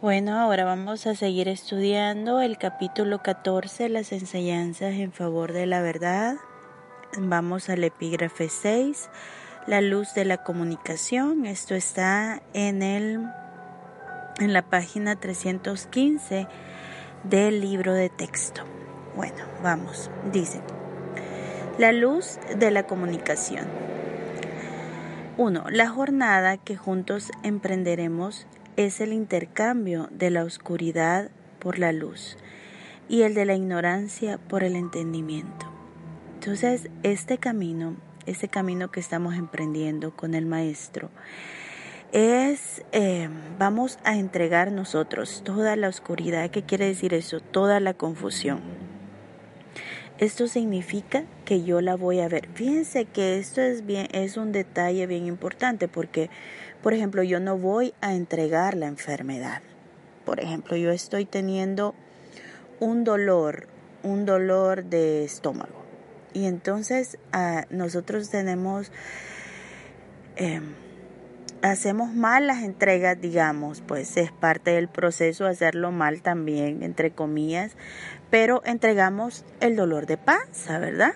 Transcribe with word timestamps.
Bueno, 0.00 0.38
ahora 0.38 0.64
vamos 0.64 1.08
a 1.08 1.16
seguir 1.16 1.48
estudiando 1.48 2.40
el 2.40 2.56
capítulo 2.56 3.20
14, 3.20 3.88
las 3.88 4.12
enseñanzas 4.12 4.94
en 4.94 5.10
favor 5.10 5.52
de 5.52 5.66
la 5.66 5.82
verdad. 5.82 6.36
Vamos 7.18 7.68
al 7.68 7.82
epígrafe 7.82 8.48
6, 8.48 9.10
la 9.66 9.80
luz 9.80 10.14
de 10.14 10.24
la 10.24 10.44
comunicación. 10.44 11.46
Esto 11.46 11.74
está 11.74 12.40
en 12.54 12.82
el 12.82 13.26
en 14.38 14.52
la 14.52 14.62
página 14.62 15.16
315 15.16 16.46
del 17.24 17.60
libro 17.60 17.92
de 17.92 18.08
texto. 18.08 18.62
Bueno, 19.16 19.46
vamos. 19.64 20.12
Dice: 20.32 20.60
La 21.76 21.90
luz 21.90 22.38
de 22.56 22.70
la 22.70 22.84
comunicación. 22.84 23.66
1. 25.38 25.64
La 25.70 25.88
jornada 25.88 26.56
que 26.56 26.76
juntos 26.76 27.32
emprenderemos 27.42 28.46
es 28.78 29.00
el 29.00 29.12
intercambio 29.12 30.08
de 30.12 30.30
la 30.30 30.44
oscuridad 30.44 31.32
por 31.58 31.80
la 31.80 31.90
luz 31.90 32.36
y 33.08 33.22
el 33.22 33.34
de 33.34 33.44
la 33.44 33.56
ignorancia 33.56 34.38
por 34.38 34.62
el 34.62 34.76
entendimiento. 34.76 35.66
Entonces, 36.34 36.88
este 37.02 37.38
camino, 37.38 37.96
este 38.24 38.46
camino 38.46 38.92
que 38.92 39.00
estamos 39.00 39.34
emprendiendo 39.34 40.14
con 40.14 40.32
el 40.34 40.46
Maestro, 40.46 41.10
es, 42.12 42.84
eh, 42.92 43.28
vamos 43.58 43.98
a 44.04 44.16
entregar 44.16 44.70
nosotros 44.70 45.42
toda 45.44 45.74
la 45.74 45.88
oscuridad. 45.88 46.48
¿Qué 46.50 46.62
quiere 46.62 46.86
decir 46.86 47.14
eso? 47.14 47.40
Toda 47.40 47.80
la 47.80 47.94
confusión. 47.94 48.60
Esto 50.18 50.48
significa 50.48 51.24
que 51.44 51.62
yo 51.62 51.80
la 51.80 51.94
voy 51.94 52.20
a 52.20 52.28
ver. 52.28 52.48
Fíjense 52.54 53.04
que 53.04 53.38
esto 53.38 53.60
es 53.60 53.86
bien, 53.86 54.08
es 54.12 54.36
un 54.36 54.52
detalle 54.52 55.06
bien 55.06 55.26
importante 55.26 55.86
porque 55.86 56.28
por 56.82 56.94
ejemplo, 56.94 57.22
yo 57.22 57.40
no 57.40 57.58
voy 57.58 57.92
a 58.00 58.14
entregar 58.14 58.76
la 58.76 58.86
enfermedad. 58.86 59.62
Por 60.24 60.40
ejemplo, 60.40 60.76
yo 60.76 60.90
estoy 60.90 61.24
teniendo 61.24 61.94
un 62.78 63.02
dolor, 63.02 63.66
un 64.02 64.24
dolor 64.24 64.84
de 64.84 65.24
estómago. 65.24 65.84
Y 66.34 66.44
entonces 66.44 67.18
ah, 67.32 67.64
nosotros 67.70 68.30
tenemos, 68.30 68.92
em, 70.36 70.74
hacemos 71.62 72.14
mal 72.14 72.46
las 72.46 72.62
entregas, 72.62 73.20
digamos, 73.20 73.80
pues 73.80 74.16
es 74.16 74.30
parte 74.30 74.70
del 74.70 74.86
proceso 74.86 75.46
hacerlo 75.46 75.90
mal 75.90 76.22
también, 76.22 76.84
entre 76.84 77.10
comillas, 77.10 77.76
pero 78.30 78.62
entregamos 78.64 79.44
el 79.60 79.76
dolor 79.76 80.06
de 80.06 80.16
panza, 80.16 80.78
¿verdad? 80.78 81.14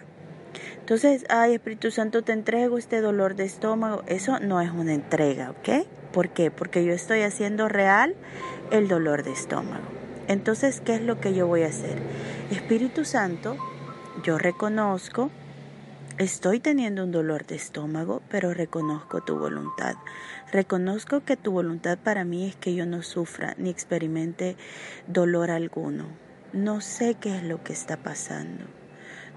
Entonces, 0.80 1.24
ay 1.28 1.55
Espíritu 1.55 1.91
Santo, 1.91 2.22
te 2.22 2.32
entrego 2.32 2.77
este 2.77 3.00
dolor 3.00 3.36
de 3.36 3.44
estómago. 3.44 4.02
Eso 4.06 4.41
no 4.41 4.60
es 4.60 4.70
una 4.70 4.94
entrega, 4.94 5.50
¿ok? 5.50 5.86
¿Por 6.12 6.30
qué? 6.30 6.50
Porque 6.50 6.84
yo 6.84 6.92
estoy 6.92 7.22
haciendo 7.22 7.68
real 7.68 8.14
el 8.70 8.88
dolor 8.88 9.22
de 9.22 9.33
estómago. 9.33 9.84
Entonces, 10.28 10.80
¿qué 10.80 10.94
es 10.94 11.02
lo 11.02 11.20
que 11.20 11.34
yo 11.34 11.46
voy 11.46 11.62
a 11.62 11.68
hacer? 11.68 11.98
Espíritu 12.50 13.05
Santo, 13.05 13.56
yo 14.22 14.38
reconozco, 14.38 15.30
estoy 16.18 16.60
teniendo 16.60 17.05
un 17.05 17.12
dolor 17.12 17.46
de 17.46 17.56
estómago, 17.56 18.22
pero 18.28 18.52
reconozco 18.52 19.22
tu 19.22 19.38
voluntad. 19.38 19.94
Reconozco 20.52 21.24
que 21.24 21.36
tu 21.36 21.52
voluntad 21.52 21.98
para 21.98 22.24
mí 22.24 22.46
es 22.46 22.56
que 22.56 22.74
yo 22.74 22.86
no 22.86 23.02
sufra 23.02 23.55
ni 23.56 23.70
experimente 23.70 24.56
dolor 25.06 25.50
alguno. 25.50 26.06
No 26.53 26.81
sé 26.81 27.14
qué 27.14 27.36
es 27.36 27.42
lo 27.42 27.62
que 27.62 27.72
está 27.72 27.97
pasando 27.97 28.64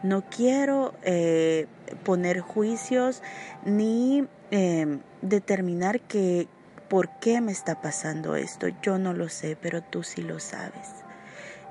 no 0.05 0.23
quiero 0.29 0.93
eh, 1.03 1.67
poner 2.03 2.39
juicios 2.39 3.23
ni 3.65 4.27
em, 4.51 5.01
determinar 5.21 5.99
que 6.01 6.47
por 6.89 7.09
qué 7.19 7.41
me 7.41 7.51
está 7.51 7.81
pasando 7.81 8.35
esto. 8.35 8.67
Yo 8.83 8.99
no 8.99 9.13
lo 9.13 9.29
sé, 9.29 9.57
pero 9.59 9.81
tú 9.81 10.03
sí 10.03 10.21
lo 10.21 10.39
sabes. 10.39 11.03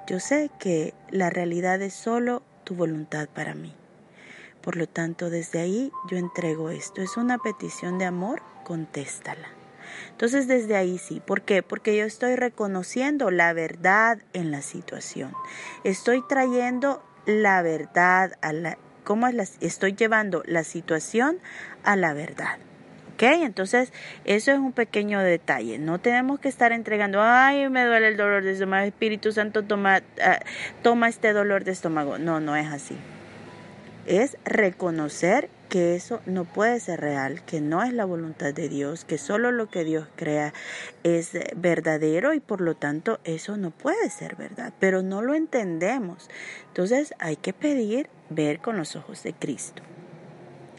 Yo 0.08 0.18
sé 0.18 0.50
que 0.58 0.94
la 1.10 1.30
realidad 1.30 1.80
es 1.80 1.94
solo 1.94 2.42
tu 2.64 2.74
voluntad 2.74 3.28
para 3.28 3.54
mí. 3.54 3.72
Por 4.60 4.76
lo 4.76 4.88
tanto, 4.88 5.30
desde 5.30 5.60
ahí 5.60 5.92
yo 6.10 6.16
entrego 6.16 6.70
esto. 6.70 7.02
Es 7.02 7.16
una 7.16 7.38
petición 7.38 7.98
de 7.98 8.06
amor, 8.06 8.42
contéstala. 8.64 9.63
Entonces 10.10 10.48
desde 10.48 10.76
ahí 10.76 10.98
sí, 10.98 11.20
¿por 11.24 11.42
qué? 11.42 11.62
Porque 11.62 11.96
yo 11.96 12.04
estoy 12.04 12.36
reconociendo 12.36 13.30
la 13.30 13.52
verdad 13.52 14.18
en 14.32 14.50
la 14.50 14.62
situación. 14.62 15.32
Estoy 15.84 16.22
trayendo 16.26 17.02
la 17.26 17.62
verdad, 17.62 18.32
a 18.42 18.52
la, 18.52 18.78
cómo 19.04 19.28
estoy 19.28 19.94
llevando 19.94 20.42
la 20.46 20.64
situación 20.64 21.38
a 21.82 21.96
la 21.96 22.14
verdad. 22.14 22.58
¿Ok? 23.14 23.22
Entonces, 23.22 23.92
eso 24.24 24.50
es 24.50 24.58
un 24.58 24.72
pequeño 24.72 25.20
detalle. 25.20 25.78
No 25.78 26.00
tenemos 26.00 26.40
que 26.40 26.48
estar 26.48 26.72
entregando, 26.72 27.22
ay, 27.22 27.68
me 27.68 27.84
duele 27.84 28.08
el 28.08 28.16
dolor 28.16 28.42
de 28.42 28.52
estómago, 28.52 28.84
Espíritu 28.84 29.30
Santo, 29.30 29.62
toma, 29.62 30.02
ah, 30.20 30.40
toma 30.82 31.08
este 31.08 31.32
dolor 31.32 31.62
de 31.62 31.72
estómago. 31.72 32.18
No, 32.18 32.40
no 32.40 32.56
es 32.56 32.66
así. 32.66 32.96
Es 34.06 34.36
reconocer 34.44 35.48
que 35.74 35.96
eso 35.96 36.20
no 36.24 36.44
puede 36.44 36.78
ser 36.78 37.00
real, 37.00 37.44
que 37.44 37.60
no 37.60 37.82
es 37.82 37.92
la 37.92 38.04
voluntad 38.04 38.54
de 38.54 38.68
Dios, 38.68 39.04
que 39.04 39.18
solo 39.18 39.50
lo 39.50 39.68
que 39.68 39.82
Dios 39.82 40.06
crea 40.14 40.54
es 41.02 41.32
verdadero 41.56 42.32
y 42.32 42.38
por 42.38 42.60
lo 42.60 42.76
tanto 42.76 43.18
eso 43.24 43.56
no 43.56 43.72
puede 43.72 44.08
ser 44.08 44.36
verdad, 44.36 44.72
pero 44.78 45.02
no 45.02 45.20
lo 45.20 45.34
entendemos. 45.34 46.30
Entonces 46.68 47.12
hay 47.18 47.34
que 47.34 47.52
pedir 47.52 48.08
ver 48.30 48.60
con 48.60 48.76
los 48.76 48.94
ojos 48.94 49.24
de 49.24 49.32
Cristo. 49.32 49.82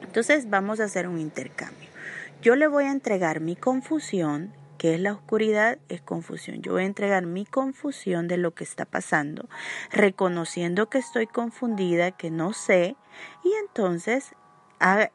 Entonces 0.01 0.49
vamos 0.49 0.79
a 0.79 0.85
hacer 0.85 1.09
un 1.09 1.19
intercambio. 1.19 1.89
Yo 2.41 2.55
le 2.55 2.67
voy 2.67 2.85
a 2.85 2.91
entregar 2.93 3.41
mi 3.41 3.57
confusión, 3.57 4.53
que 4.77 4.93
es 4.93 5.01
la 5.01 5.11
oscuridad, 5.11 5.77
es 5.89 5.99
confusión. 5.99 6.61
Yo 6.61 6.71
voy 6.71 6.83
a 6.83 6.85
entregar 6.85 7.25
mi 7.25 7.45
confusión 7.45 8.29
de 8.29 8.37
lo 8.37 8.53
que 8.55 8.63
está 8.63 8.85
pasando, 8.85 9.49
reconociendo 9.91 10.87
que 10.87 10.99
estoy 10.99 11.27
confundida, 11.27 12.11
que 12.11 12.31
no 12.31 12.53
sé, 12.53 12.95
y 13.43 13.51
entonces 13.59 14.33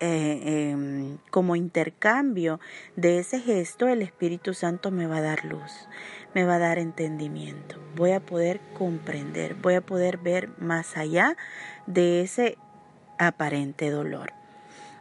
eh, 0.00 0.70
em, 0.72 1.18
como 1.30 1.54
intercambio 1.54 2.58
de 2.96 3.18
ese 3.18 3.40
gesto, 3.40 3.88
el 3.88 4.02
Espíritu 4.02 4.52
Santo 4.52 4.90
me 4.90 5.06
va 5.06 5.18
a 5.18 5.22
dar 5.22 5.44
luz, 5.44 5.88
me 6.34 6.44
va 6.44 6.56
a 6.56 6.58
dar 6.58 6.78
entendimiento, 6.78 7.76
voy 7.94 8.12
a 8.12 8.20
poder 8.20 8.60
comprender, 8.76 9.54
voy 9.54 9.74
a 9.74 9.80
poder 9.80 10.18
ver 10.18 10.50
más 10.58 10.96
allá 10.96 11.36
de 11.86 12.22
ese 12.22 12.58
aparente 13.18 13.90
dolor. 13.90 14.32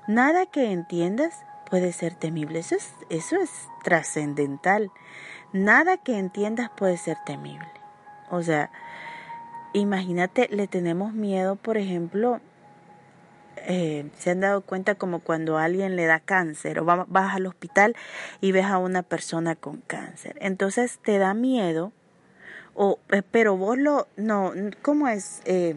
Nada 0.07 0.45
que 0.45 0.71
entiendas 0.71 1.43
puede 1.69 1.91
ser 1.91 2.15
temible, 2.15 2.59
eso 2.59 2.75
es, 2.75 2.93
eso 3.09 3.37
es 3.37 3.49
trascendental. 3.83 4.91
Nada 5.51 5.97
que 5.97 6.17
entiendas 6.17 6.69
puede 6.75 6.97
ser 6.97 7.17
temible. 7.25 7.67
O 8.29 8.43
sea, 8.43 8.71
imagínate, 9.73 10.47
le 10.51 10.67
tenemos 10.67 11.13
miedo, 11.13 11.55
por 11.55 11.77
ejemplo, 11.77 12.39
eh, 13.67 14.09
se 14.17 14.31
han 14.31 14.39
dado 14.39 14.61
cuenta 14.61 14.95
como 14.95 15.19
cuando 15.19 15.57
alguien 15.57 15.95
le 15.95 16.05
da 16.05 16.19
cáncer 16.19 16.79
o 16.79 16.85
vas 16.85 17.35
al 17.35 17.45
hospital 17.45 17.95
y 18.41 18.51
ves 18.51 18.65
a 18.65 18.77
una 18.77 19.03
persona 19.03 19.55
con 19.55 19.77
cáncer. 19.81 20.37
Entonces 20.41 20.99
te 21.03 21.17
da 21.17 21.33
miedo, 21.33 21.91
o, 22.73 22.99
eh, 23.11 23.21
pero 23.29 23.57
vos 23.57 23.77
lo, 23.77 24.07
no, 24.15 24.53
¿cómo 24.81 25.07
es? 25.07 25.41
Eh, 25.45 25.75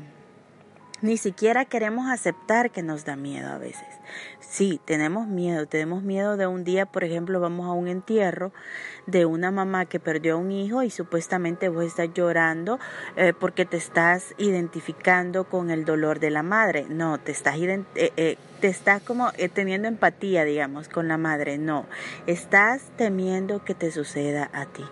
ni 1.03 1.17
siquiera 1.17 1.65
queremos 1.65 2.09
aceptar 2.11 2.71
que 2.71 2.83
nos 2.83 3.05
da 3.05 3.17
miedo 3.17 3.53
a 3.53 3.59
veces. 3.59 3.87
Sí, 4.41 4.81
tenemos 4.85 5.27
miedo, 5.27 5.67
tenemos 5.67 6.03
miedo 6.03 6.37
de 6.37 6.47
un 6.47 6.63
día, 6.65 6.87
por 6.87 7.05
ejemplo, 7.05 7.41
vamos 7.41 7.67
a 7.67 7.73
un 7.73 7.89
entierro 7.89 8.53
de 9.07 9.27
una 9.27 9.51
mamá 9.51 9.87
que 9.87 9.99
perdió 9.99 10.35
a 10.35 10.37
un 10.37 10.53
hijo 10.53 10.83
y 10.83 10.91
supuestamente 10.91 11.69
vos 11.69 11.85
estás 11.85 12.11
llorando 12.15 12.79
eh, 13.17 13.33
porque 13.39 13.65
te 13.65 13.77
estás 13.77 14.35
identificando 14.39 15.45
con 15.45 15.71
el 15.71 15.85
dolor 15.85 16.21
de 16.21 16.31
la 16.31 16.43
madre. 16.43 16.87
No, 16.89 17.19
te 17.19 17.33
estás, 17.33 17.57
eh, 17.59 17.85
eh, 17.97 18.37
te 18.61 18.69
estás 18.69 19.03
como 19.03 19.33
teniendo 19.55 19.89
empatía, 19.89 20.45
digamos, 20.45 20.89
con 20.89 21.09
la 21.09 21.19
madre. 21.19 21.59
No, 21.59 21.87
estás 22.27 22.83
temiendo 22.97 23.65
que 23.65 23.75
te 23.75 23.91
suceda 23.91 24.51
a 24.53 24.67
ti. 24.67 24.85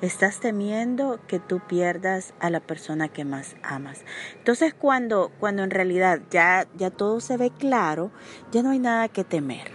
Estás 0.00 0.40
temiendo 0.40 1.20
que 1.26 1.38
tú 1.38 1.60
pierdas 1.66 2.34
a 2.40 2.50
la 2.50 2.60
persona 2.60 3.08
que 3.08 3.24
más 3.24 3.56
amas. 3.62 4.04
Entonces 4.38 4.74
cuando, 4.74 5.30
cuando 5.40 5.62
en 5.62 5.70
realidad 5.70 6.20
ya, 6.30 6.66
ya 6.76 6.90
todo 6.90 7.20
se 7.20 7.36
ve 7.36 7.50
claro, 7.50 8.10
ya 8.50 8.62
no 8.62 8.70
hay 8.70 8.78
nada 8.78 9.08
que 9.08 9.24
temer. 9.24 9.72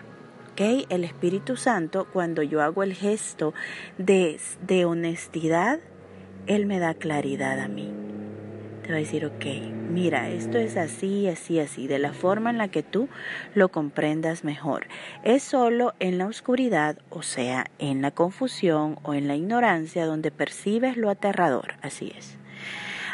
¿Okay? 0.51 0.87
El 0.89 1.03
Espíritu 1.03 1.55
Santo, 1.55 2.07
cuando 2.11 2.41
yo 2.41 2.63
hago 2.63 2.81
el 2.81 2.93
gesto 2.93 3.53
de, 3.99 4.39
de 4.65 4.85
honestidad, 4.85 5.79
Él 6.47 6.65
me 6.65 6.79
da 6.79 6.95
claridad 6.95 7.59
a 7.59 7.67
mí 7.67 8.06
te 8.87 8.93
va 8.93 8.97
a 8.97 9.01
decir, 9.01 9.25
ok, 9.25 9.45
mira, 9.85 10.31
esto 10.31 10.57
es 10.57 10.77
así, 10.77 11.27
así, 11.27 11.59
así, 11.59 11.87
de 11.87 11.99
la 11.99 12.13
forma 12.13 12.49
en 12.49 12.57
la 12.57 12.69
que 12.69 12.83
tú 12.83 13.09
lo 13.53 13.69
comprendas 13.69 14.43
mejor. 14.45 14.87
Es 15.23 15.43
solo 15.43 15.93
en 15.99 16.17
la 16.17 16.27
oscuridad, 16.27 16.97
o 17.09 17.21
sea, 17.23 17.67
en 17.79 18.01
la 18.01 18.11
confusión 18.11 18.99
o 19.03 19.13
en 19.13 19.27
la 19.27 19.35
ignorancia 19.35 20.05
donde 20.05 20.31
percibes 20.31 20.97
lo 20.97 21.09
aterrador, 21.09 21.75
así 21.81 22.13
es. 22.17 22.39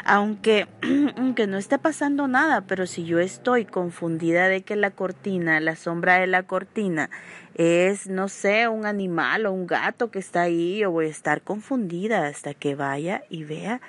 aunque, 0.04 0.68
aunque 1.16 1.46
no 1.46 1.58
esté 1.58 1.78
pasando 1.78 2.28
nada, 2.28 2.62
pero 2.66 2.86
si 2.86 3.04
yo 3.04 3.18
estoy 3.20 3.66
confundida 3.66 4.48
de 4.48 4.62
que 4.62 4.76
la 4.76 4.90
cortina, 4.92 5.60
la 5.60 5.76
sombra 5.76 6.18
de 6.18 6.26
la 6.26 6.44
cortina 6.44 7.10
es, 7.54 8.08
no 8.08 8.28
sé, 8.28 8.68
un 8.68 8.86
animal 8.86 9.46
o 9.46 9.52
un 9.52 9.66
gato 9.66 10.10
que 10.10 10.18
está 10.18 10.42
ahí, 10.42 10.78
yo 10.78 10.90
voy 10.90 11.06
a 11.06 11.10
estar 11.10 11.42
confundida 11.42 12.26
hasta 12.26 12.54
que 12.54 12.74
vaya 12.74 13.24
y 13.30 13.44
vea 13.44 13.80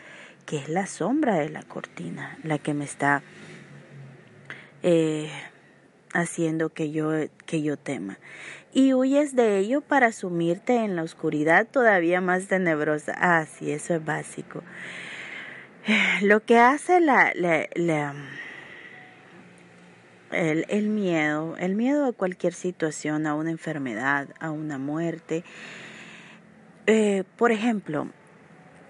que 0.45 0.57
es 0.57 0.69
la 0.69 0.85
sombra 0.85 1.35
de 1.35 1.49
la 1.49 1.63
cortina 1.63 2.37
la 2.43 2.57
que 2.57 2.73
me 2.73 2.85
está 2.85 3.23
eh, 4.83 5.29
haciendo 6.13 6.69
que 6.69 6.91
yo, 6.91 7.11
que 7.45 7.61
yo 7.61 7.77
tema. 7.77 8.19
Y 8.73 8.93
huyes 8.93 9.35
de 9.35 9.57
ello 9.57 9.81
para 9.81 10.11
sumirte 10.11 10.75
en 10.75 10.95
la 10.95 11.03
oscuridad 11.03 11.65
todavía 11.65 12.21
más 12.21 12.47
tenebrosa. 12.47 13.13
Ah, 13.17 13.45
sí, 13.45 13.71
eso 13.71 13.95
es 13.95 14.05
básico. 14.05 14.63
Lo 16.21 16.43
que 16.43 16.59
hace 16.59 16.99
la, 16.99 17.31
el, 20.31 20.87
miedo, 20.89 21.55
el 21.57 21.75
miedo 21.75 22.05
a 22.05 22.11
cualquier 22.11 22.53
situación, 22.53 23.27
a 23.27 23.35
una 23.35 23.51
enfermedad, 23.51 24.27
a 24.39 24.51
una 24.51 24.77
muerte. 24.77 25.43
Eh, 26.87 27.23
por 27.37 27.51
ejemplo, 27.51 28.09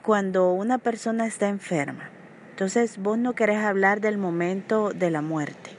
cuando 0.05 0.51
una 0.51 0.77
persona 0.77 1.25
está 1.25 1.49
enferma, 1.49 2.11
entonces 2.51 2.99
vos 2.99 3.17
no 3.17 3.33
querés 3.33 3.57
hablar 3.57 4.01
del 4.01 4.19
momento 4.19 4.91
de 4.91 5.09
la 5.09 5.23
muerte. 5.23 5.71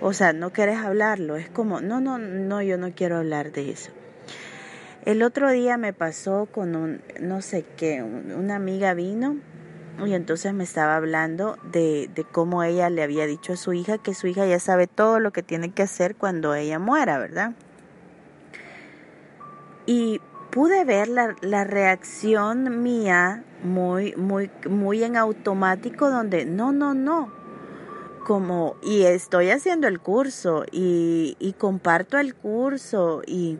O 0.00 0.12
sea, 0.12 0.32
no 0.32 0.52
querés 0.52 0.78
hablarlo. 0.78 1.36
Es 1.36 1.50
como, 1.50 1.80
no, 1.80 2.00
no, 2.00 2.18
no, 2.18 2.62
yo 2.62 2.78
no 2.78 2.92
quiero 2.94 3.16
hablar 3.16 3.50
de 3.50 3.72
eso. 3.72 3.90
El 5.04 5.24
otro 5.24 5.50
día 5.50 5.76
me 5.76 5.92
pasó 5.92 6.46
con 6.46 6.76
un, 6.76 7.02
no 7.20 7.42
sé 7.42 7.64
qué, 7.76 8.00
una 8.02 8.54
amiga 8.54 8.94
vino 8.94 9.36
y 10.06 10.14
entonces 10.14 10.54
me 10.54 10.62
estaba 10.62 10.94
hablando 10.94 11.58
de, 11.72 12.08
de 12.14 12.22
cómo 12.22 12.62
ella 12.62 12.90
le 12.90 13.02
había 13.02 13.26
dicho 13.26 13.54
a 13.54 13.56
su 13.56 13.72
hija 13.72 13.98
que 13.98 14.14
su 14.14 14.28
hija 14.28 14.46
ya 14.46 14.60
sabe 14.60 14.86
todo 14.86 15.18
lo 15.18 15.32
que 15.32 15.42
tiene 15.42 15.72
que 15.72 15.82
hacer 15.82 16.14
cuando 16.14 16.54
ella 16.54 16.78
muera, 16.78 17.18
¿verdad? 17.18 17.54
Y 19.84 20.20
pude 20.50 20.84
ver 20.84 21.08
la, 21.08 21.36
la, 21.40 21.64
reacción 21.64 22.82
mía 22.82 23.44
muy, 23.62 24.14
muy, 24.16 24.50
muy 24.68 25.04
en 25.04 25.16
automático 25.16 26.10
donde 26.10 26.44
no, 26.44 26.72
no, 26.72 26.94
no. 26.94 27.32
Como, 28.26 28.76
y 28.82 29.04
estoy 29.04 29.50
haciendo 29.50 29.88
el 29.88 30.00
curso 30.00 30.64
y, 30.70 31.36
y 31.38 31.54
comparto 31.54 32.18
el 32.18 32.34
curso 32.34 33.22
y 33.26 33.58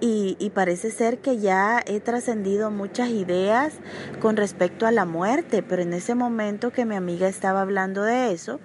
y, 0.00 0.50
parece 0.54 0.90
ser 0.90 1.18
que 1.18 1.38
ya 1.38 1.82
he 1.86 2.00
trascendido 2.00 2.70
muchas 2.70 3.08
ideas 3.08 3.74
con 4.20 4.36
respecto 4.36 4.86
a 4.86 4.90
la 4.90 5.06
muerte, 5.06 5.62
pero 5.62 5.82
en 5.82 5.94
ese 5.94 6.14
momento 6.14 6.70
que 6.70 6.84
mi 6.84 6.96
amiga 6.96 7.28
estaba 7.28 7.62
hablando 7.62 8.02
de 8.02 8.32
eso, 8.32 8.60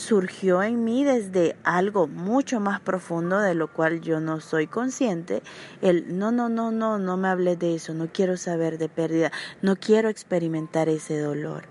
surgió 0.00 0.62
en 0.62 0.82
mí 0.82 1.04
desde 1.04 1.56
algo 1.62 2.08
mucho 2.08 2.58
más 2.58 2.80
profundo 2.80 3.38
de 3.38 3.54
lo 3.54 3.68
cual 3.72 4.00
yo 4.00 4.18
no 4.18 4.40
soy 4.40 4.66
consciente, 4.66 5.42
el 5.82 6.18
no, 6.18 6.32
no, 6.32 6.48
no, 6.48 6.70
no, 6.70 6.98
no 6.98 7.16
me 7.16 7.28
hables 7.28 7.58
de 7.58 7.74
eso, 7.74 7.92
no 7.92 8.08
quiero 8.10 8.36
saber 8.36 8.78
de 8.78 8.88
pérdida, 8.88 9.30
no 9.60 9.76
quiero 9.76 10.08
experimentar 10.08 10.88
ese 10.88 11.18
dolor. 11.18 11.64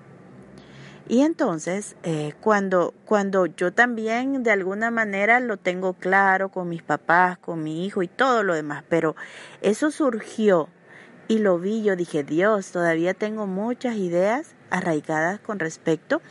Y 1.07 1.21
entonces, 1.21 1.95
eh, 2.03 2.33
cuando, 2.39 2.93
cuando 3.05 3.47
yo 3.47 3.73
también 3.73 4.43
de 4.43 4.51
alguna 4.51 4.91
manera 4.91 5.39
lo 5.39 5.57
tengo 5.57 5.93
claro 5.93 6.49
con 6.49 6.69
mis 6.69 6.83
papás, 6.83 7.39
con 7.39 7.63
mi 7.63 7.83
hijo 7.83 8.03
y 8.03 8.07
todo 8.07 8.43
lo 8.43 8.53
demás, 8.53 8.83
pero 8.87 9.15
eso 9.61 9.89
surgió 9.89 10.69
y 11.27 11.39
lo 11.39 11.57
vi, 11.57 11.81
yo 11.81 11.95
dije, 11.95 12.23
Dios, 12.23 12.71
todavía 12.71 13.15
tengo 13.15 13.47
muchas 13.47 13.95
ideas 13.95 14.53
arraigadas 14.69 15.39
con 15.39 15.57
respecto 15.57 16.21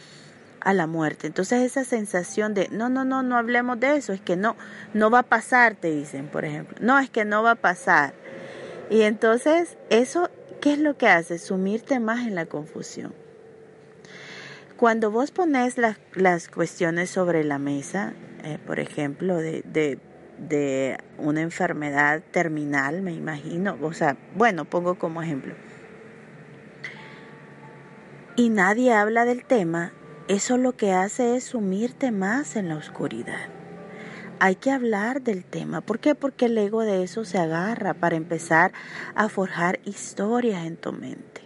la 0.73 0.87
muerte. 0.87 1.27
Entonces 1.27 1.63
esa 1.63 1.85
sensación 1.85 2.55
de, 2.55 2.69
no, 2.71 2.89
no, 2.89 3.05
no, 3.05 3.23
no 3.23 3.37
hablemos 3.37 3.79
de 3.81 3.97
eso, 3.97 4.13
es 4.13 4.21
que 4.21 4.37
no, 4.37 4.57
no 4.95 5.11
va 5.11 5.21
a 5.21 5.23
pasar, 5.25 5.75
te 5.75 5.91
dicen, 5.91 6.29
por 6.29 6.45
ejemplo. 6.45 6.77
No, 6.81 6.99
es 6.99 7.11
que 7.11 7.25
no 7.25 7.43
va 7.43 7.53
a 7.53 7.55
pasar. 7.57 8.15
Y 8.91 9.03
entonces 9.03 9.77
eso, 9.91 10.31
¿qué 10.61 10.73
es 10.73 10.79
lo 10.79 10.97
que 10.97 11.09
hace? 11.09 11.39
Sumirte 11.39 12.01
más 12.01 12.27
en 12.27 12.35
la 12.35 12.47
confusión. 12.47 13.15
Cuando 14.77 15.11
vos 15.11 15.33
pones 15.33 15.77
las, 15.77 15.99
las 16.15 16.49
cuestiones 16.49 17.11
sobre 17.11 17.43
la 17.43 17.59
mesa, 17.59 18.13
eh, 18.45 18.59
por 18.65 18.79
ejemplo, 18.79 19.37
de, 19.37 19.63
de, 19.65 19.99
de 20.39 20.99
una 21.19 21.41
enfermedad 21.41 22.23
terminal, 22.31 23.03
me 23.03 23.13
imagino, 23.13 23.77
o 23.83 23.93
sea, 23.93 24.17
bueno, 24.37 24.65
pongo 24.65 24.95
como 24.95 25.21
ejemplo, 25.21 25.55
y 28.37 28.51
nadie 28.51 28.93
habla 28.93 29.25
del 29.25 29.45
tema, 29.45 29.93
eso 30.29 30.59
lo 30.59 30.77
que 30.77 30.93
hace 30.93 31.37
es 31.37 31.45
sumirte 31.45 32.11
más 32.11 32.55
en 32.57 32.69
la 32.69 32.77
oscuridad. 32.77 33.49
Hay 34.41 34.57
que 34.57 34.71
hablar 34.71 35.23
del 35.23 35.45
tema. 35.45 35.81
¿Por 35.81 35.99
qué? 35.99 36.15
Porque 36.15 36.47
el 36.47 36.59
ego 36.59 36.83
de 36.83 37.03
eso 37.03 37.25
se 37.25 37.39
agarra 37.39 37.95
para 37.95 38.17
empezar 38.17 38.73
a 39.15 39.29
forjar 39.29 39.81
historias 39.85 40.67
en 40.67 40.77
tu 40.77 40.93
mente. 40.93 41.43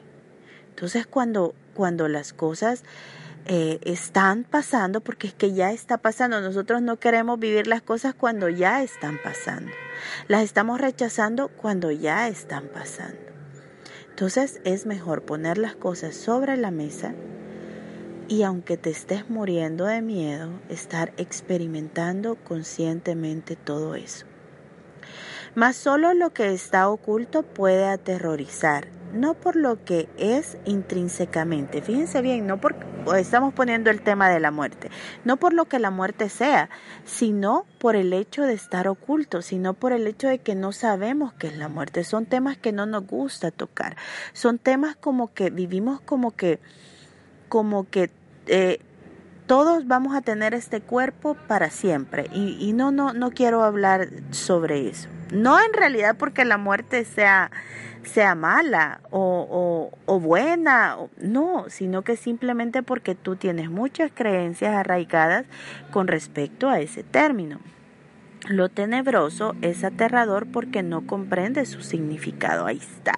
Entonces 0.71 1.07
cuando, 1.07 1.55
cuando 1.75 2.09
las 2.09 2.33
cosas 2.33 2.83
eh, 3.47 3.79
están 3.83 4.45
pasando 4.45 5.01
porque 5.01 5.29
es 5.29 5.35
que 5.35 5.53
ya 5.53 5.73
está 5.73 5.99
pasando. 5.99 6.41
Nosotros 6.41 6.83
no 6.83 6.99
queremos 6.99 7.39
vivir 7.39 7.69
las 7.69 7.83
cosas 7.83 8.15
cuando 8.15 8.49
ya 8.49 8.83
están 8.83 9.19
pasando. 9.23 9.71
Las 10.29 10.43
estamos 10.43 10.81
rechazando 10.81 11.49
cuando 11.49 11.91
ya 11.91 12.29
están 12.29 12.69
pasando. 12.69 13.21
Entonces 14.11 14.61
es 14.65 14.87
mejor 14.87 15.23
poner 15.23 15.57
las 15.57 15.75
cosas 15.75 16.15
sobre 16.15 16.57
la 16.57 16.71
mesa 16.71 17.15
y 18.33 18.45
aunque 18.45 18.79
te 18.79 18.89
estés 18.89 19.29
muriendo 19.29 19.85
de 19.85 20.01
miedo, 20.01 20.49
estar 20.71 21.13
experimentando 21.19 22.37
conscientemente 22.37 23.57
todo 23.57 23.95
eso. 23.95 24.25
Mas 25.55 25.77
solo 25.77 26.15
lo 26.15 26.31
que 26.31 26.55
está 26.55 26.89
oculto 26.89 27.43
puede 27.43 27.85
aterrorizar 27.85 28.89
no 29.13 29.35
por 29.35 29.57
lo 29.57 29.85
que 29.85 30.09
es 30.17 30.57
intrínsecamente. 30.65 31.83
Fíjense 31.83 32.23
bien, 32.23 32.47
no 32.47 32.59
por 32.59 32.75
estamos 33.19 33.53
poniendo 33.53 33.91
el 33.91 34.01
tema 34.01 34.31
de 34.31 34.41
la 34.41 34.51
muerte, 34.51 34.91
no 35.27 35.37
por 35.37 35.53
lo 35.53 35.67
que 35.67 35.79
la 35.79 35.91
muerte 35.91 36.31
sea, 36.31 36.71
sino 37.05 37.67
por 37.79 37.95
el 37.95 38.15
hecho 38.15 38.45
de 38.45 38.55
estar 38.55 38.89
oculto, 38.89 39.43
sino 39.43 39.75
por 39.75 39.93
el 39.93 40.07
hecho 40.07 40.29
de 40.29 40.39
que 40.39 40.55
no 40.55 40.73
sabemos 40.73 41.35
qué 41.35 41.49
es 41.49 41.59
la 41.59 41.69
muerte. 41.69 42.05
Son 42.05 42.25
temas 42.25 42.57
que 42.57 42.73
no 42.73 42.87
nos 42.87 43.07
gusta 43.07 43.51
tocar. 43.51 43.99
Son 44.33 44.59
temas 44.59 44.97
como 44.97 45.35
que 45.35 45.51
vivimos 45.51 46.01
como 46.01 46.31
que 46.31 46.59
como 47.53 47.87
que 47.91 48.09
eh, 48.47 48.79
todos 49.47 49.87
vamos 49.87 50.15
a 50.15 50.23
tener 50.23 50.55
este 50.55 50.81
cuerpo 50.81 51.37
para 51.47 51.71
siempre 51.71 52.29
y, 52.33 52.57
y 52.61 52.73
no 52.73 52.91
no 52.91 53.13
no 53.13 53.31
quiero 53.31 53.63
hablar 53.63 54.09
sobre 54.31 54.89
eso. 54.89 55.09
No 55.33 55.59
en 55.61 55.73
realidad 55.73 56.17
porque 56.19 56.45
la 56.45 56.59
muerte 56.59 57.05
sea 57.05 57.51
sea 58.05 58.35
mala 58.35 59.01
o, 59.11 59.91
o, 60.07 60.21
buena, 60.21 60.97
no, 61.19 61.67
sino 61.69 62.03
que 62.03 62.17
simplemente 62.17 62.83
porque 62.83 63.15
tú 63.15 63.37
tienes 63.37 63.71
muchas 63.71 64.11
creencias 64.13 64.75
arraigadas 64.75 65.47
con 65.91 66.09
respecto 66.09 66.69
a 66.69 66.81
ese 66.81 67.03
término. 67.03 67.61
Lo 68.49 68.69
tenebroso 68.69 69.55
es 69.63 69.85
aterrador 69.85 70.47
porque 70.51 70.83
no 70.83 71.07
comprende 71.07 71.65
su 71.65 71.83
significado. 71.83 72.67
Ahí 72.67 72.79
está. 72.79 73.15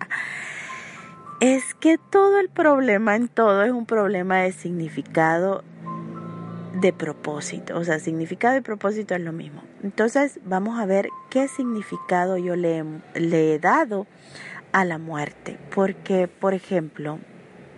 Es 1.41 1.75
que 1.75 1.99
todo 1.99 2.38
el 2.38 2.49
problema 2.49 3.17
en 3.17 3.29
todo 3.29 3.64
es 3.64 3.73
un 3.73 3.87
problema 3.87 4.38
de 4.38 4.53
significado 4.53 5.62
de 6.81 6.93
propósito. 6.93 7.76
O 7.76 7.85
sea, 7.85 7.99
significado 7.99 8.57
y 8.57 8.61
propósito 8.61 9.14
es 9.14 9.21
lo 9.21 9.33
mismo. 9.33 9.62
Entonces 9.83 10.41
vamos 10.45 10.79
a 10.79 10.87
ver 10.87 11.09
qué 11.31 11.49
significado 11.49 12.37
yo 12.37 12.57
le, 12.57 12.85
le 13.14 13.55
he 13.55 13.59
dado 13.59 14.07
a 14.73 14.85
la 14.85 14.99
muerte, 14.99 15.59
porque, 15.73 16.26
por 16.26 16.53
ejemplo, 16.53 17.21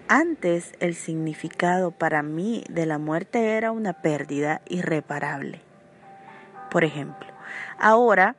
antes 0.09 0.73
el 0.81 0.95
significado 0.95 1.91
para 1.91 2.23
mí 2.23 2.65
de 2.71 2.87
la 2.87 2.99
muerte 2.99 3.57
era 3.57 3.71
una 3.71 3.93
pérdida 3.95 4.63
irreparable. 4.67 5.61
Por 6.71 6.85
ejemplo, 6.85 7.29
ahora 7.79 8.37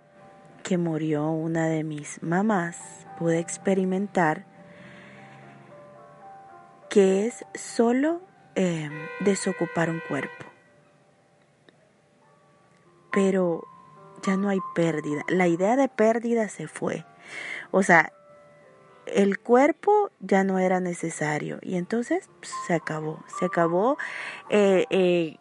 que 0.63 0.77
murió 0.77 1.29
una 1.29 1.67
de 1.67 1.83
mis 1.83 2.21
mamás, 2.23 2.77
pude 3.19 3.39
experimentar 3.39 4.45
que 6.97 7.27
es 7.27 7.45
solo 7.53 8.23
em, 8.55 8.91
desocupar 9.19 9.91
un 9.91 10.01
cuerpo. 10.07 10.47
Pero 13.11 13.63
ya 14.23 14.35
no 14.35 14.49
hay 14.49 14.57
pérdida. 14.73 15.21
La 15.27 15.47
idea 15.47 15.75
de 15.75 15.89
pérdida 15.89 16.49
se 16.49 16.67
fue. 16.67 17.05
O 17.69 17.83
sea, 17.83 18.11
el 19.05 19.37
cuerpo 19.37 20.09
ya 20.21 20.43
no 20.43 20.57
era 20.57 20.79
necesario 20.79 21.59
y 21.61 21.75
entonces 21.75 22.31
pues, 22.39 22.51
se 22.65 22.73
acabó, 22.73 23.23
se 23.37 23.45
acabó 23.45 23.99
eh, 24.49 24.85
eh, 24.89 25.37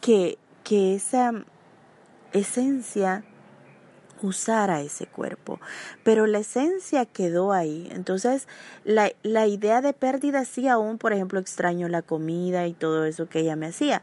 que, 0.00 0.38
que 0.64 0.96
esa 0.96 1.44
esencia 2.32 3.22
usara 4.22 4.80
ese 4.80 5.06
cuerpo, 5.06 5.60
pero 6.04 6.26
la 6.26 6.38
esencia 6.38 7.06
quedó 7.06 7.52
ahí. 7.52 7.88
Entonces, 7.92 8.48
la, 8.84 9.10
la, 9.22 9.46
idea 9.46 9.80
de 9.80 9.92
pérdida 9.92 10.44
sí 10.44 10.68
aún, 10.68 10.98
por 10.98 11.12
ejemplo, 11.12 11.40
extraño 11.40 11.88
la 11.88 12.02
comida 12.02 12.66
y 12.66 12.74
todo 12.74 13.04
eso 13.04 13.28
que 13.28 13.40
ella 13.40 13.56
me 13.56 13.66
hacía, 13.66 14.02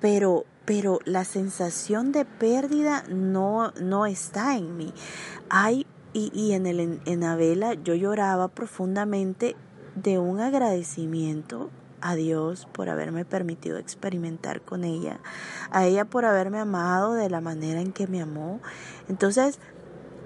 pero, 0.00 0.44
pero 0.64 0.98
la 1.04 1.24
sensación 1.24 2.12
de 2.12 2.24
pérdida 2.24 3.04
no, 3.08 3.72
no 3.80 4.06
está 4.06 4.56
en 4.56 4.76
mí. 4.76 4.92
Hay, 5.48 5.86
y, 6.12 6.30
y 6.34 6.52
en, 6.52 6.66
el, 6.66 7.00
en 7.04 7.24
Abela 7.24 7.74
yo 7.74 7.94
lloraba 7.94 8.48
profundamente 8.48 9.56
de 9.94 10.18
un 10.18 10.40
agradecimiento 10.40 11.70
a 12.04 12.14
Dios 12.14 12.68
por 12.70 12.90
haberme 12.90 13.24
permitido 13.24 13.78
experimentar 13.78 14.60
con 14.60 14.84
ella, 14.84 15.20
a 15.70 15.86
ella 15.86 16.04
por 16.04 16.26
haberme 16.26 16.58
amado 16.58 17.14
de 17.14 17.30
la 17.30 17.40
manera 17.40 17.80
en 17.80 17.92
que 17.92 18.06
me 18.06 18.20
amó. 18.20 18.60
Entonces, 19.08 19.58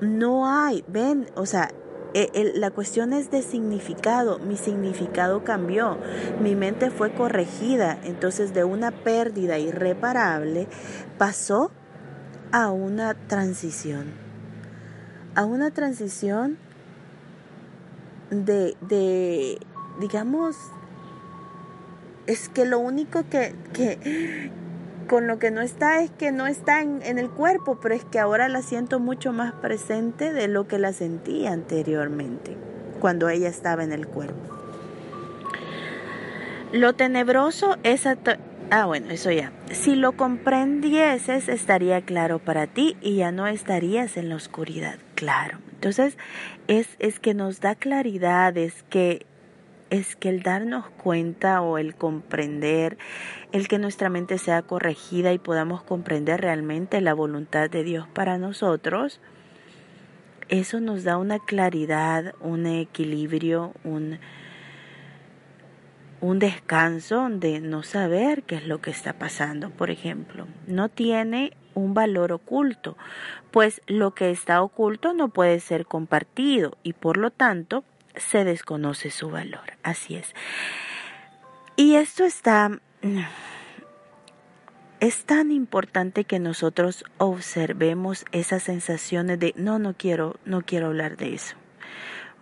no 0.00 0.48
hay, 0.48 0.84
ven, 0.88 1.30
o 1.36 1.46
sea, 1.46 1.70
e, 2.14 2.52
la 2.56 2.72
cuestión 2.72 3.12
es 3.12 3.30
de 3.30 3.42
significado, 3.42 4.40
mi 4.40 4.56
significado 4.56 5.44
cambió, 5.44 5.98
mi 6.42 6.56
mente 6.56 6.90
fue 6.90 7.14
corregida, 7.14 7.96
entonces 8.02 8.52
de 8.52 8.64
una 8.64 8.90
pérdida 8.90 9.58
irreparable 9.58 10.66
pasó 11.16 11.70
a 12.50 12.72
una 12.72 13.14
transición, 13.14 14.14
a 15.36 15.44
una 15.44 15.70
transición 15.70 16.58
de, 18.30 18.76
de 18.80 19.60
digamos, 20.00 20.56
es 22.28 22.48
que 22.50 22.66
lo 22.66 22.78
único 22.78 23.24
que, 23.28 23.54
que 23.72 24.50
con 25.08 25.26
lo 25.26 25.38
que 25.38 25.50
no 25.50 25.62
está 25.62 26.02
es 26.02 26.10
que 26.10 26.30
no 26.30 26.46
está 26.46 26.82
en, 26.82 27.02
el 27.02 27.30
cuerpo, 27.30 27.80
pero 27.80 27.94
es 27.94 28.04
que 28.04 28.20
ahora 28.20 28.48
la 28.48 28.62
siento 28.62 29.00
mucho 29.00 29.32
más 29.32 29.52
presente 29.54 30.32
de 30.32 30.46
lo 30.46 30.68
que 30.68 30.78
la 30.78 30.92
sentía 30.92 31.52
anteriormente, 31.52 32.56
cuando 33.00 33.28
ella 33.30 33.48
estaba 33.48 33.82
en 33.82 33.92
el 33.92 34.06
cuerpo. 34.06 34.54
Lo 36.72 36.92
tenebroso 36.92 37.78
es... 37.82 38.06
Ah, 38.70 38.84
bueno, 38.84 39.10
eso 39.10 39.30
ya. 39.30 39.50
Si 39.72 39.96
lo 39.96 40.12
comprendieses, 40.12 41.48
estaría 41.48 42.02
claro 42.02 42.38
para 42.38 42.66
ti 42.66 42.98
y 43.00 43.16
ya 43.16 43.32
no 43.32 43.46
estarías 43.46 44.18
en 44.18 44.28
la 44.28 44.36
oscuridad. 44.36 44.96
Claro. 45.14 45.58
Entonces, 45.72 46.18
es, 46.66 46.88
es 46.98 47.18
que 47.18 47.32
nos 47.32 47.60
da 47.60 47.74
claridad, 47.74 48.54
es 48.58 48.82
que 48.90 49.24
es 49.90 50.16
que 50.16 50.28
el 50.28 50.42
darnos 50.42 50.88
cuenta 50.90 51.60
o 51.62 51.78
el 51.78 51.94
comprender, 51.94 52.98
el 53.52 53.68
que 53.68 53.78
nuestra 53.78 54.10
mente 54.10 54.38
sea 54.38 54.62
corregida 54.62 55.32
y 55.32 55.38
podamos 55.38 55.82
comprender 55.82 56.40
realmente 56.40 57.00
la 57.00 57.14
voluntad 57.14 57.70
de 57.70 57.84
Dios 57.84 58.06
para 58.08 58.38
nosotros, 58.38 59.20
eso 60.48 60.80
nos 60.80 61.04
da 61.04 61.18
una 61.18 61.38
claridad, 61.38 62.34
un 62.40 62.66
equilibrio, 62.66 63.74
un, 63.84 64.18
un 66.20 66.38
descanso 66.38 67.28
de 67.30 67.60
no 67.60 67.82
saber 67.82 68.42
qué 68.44 68.56
es 68.56 68.66
lo 68.66 68.80
que 68.80 68.90
está 68.90 69.14
pasando, 69.14 69.70
por 69.70 69.90
ejemplo. 69.90 70.46
No 70.66 70.88
tiene 70.88 71.52
un 71.74 71.94
valor 71.94 72.32
oculto, 72.32 72.96
pues 73.50 73.82
lo 73.86 74.14
que 74.14 74.30
está 74.30 74.62
oculto 74.62 75.12
no 75.12 75.28
puede 75.28 75.60
ser 75.60 75.86
compartido 75.86 76.76
y 76.82 76.94
por 76.94 77.18
lo 77.18 77.30
tanto 77.30 77.84
se 78.18 78.44
desconoce 78.44 79.10
su 79.10 79.30
valor. 79.30 79.72
Así 79.82 80.16
es. 80.16 80.34
Y 81.76 81.94
esto 81.94 82.24
está... 82.24 82.80
Es 85.00 85.24
tan 85.24 85.52
importante 85.52 86.24
que 86.24 86.40
nosotros 86.40 87.04
observemos 87.18 88.24
esas 88.32 88.64
sensaciones 88.64 89.38
de 89.38 89.54
no, 89.56 89.78
no 89.78 89.94
quiero, 89.94 90.36
no 90.44 90.62
quiero 90.62 90.86
hablar 90.86 91.16
de 91.16 91.34
eso. 91.34 91.54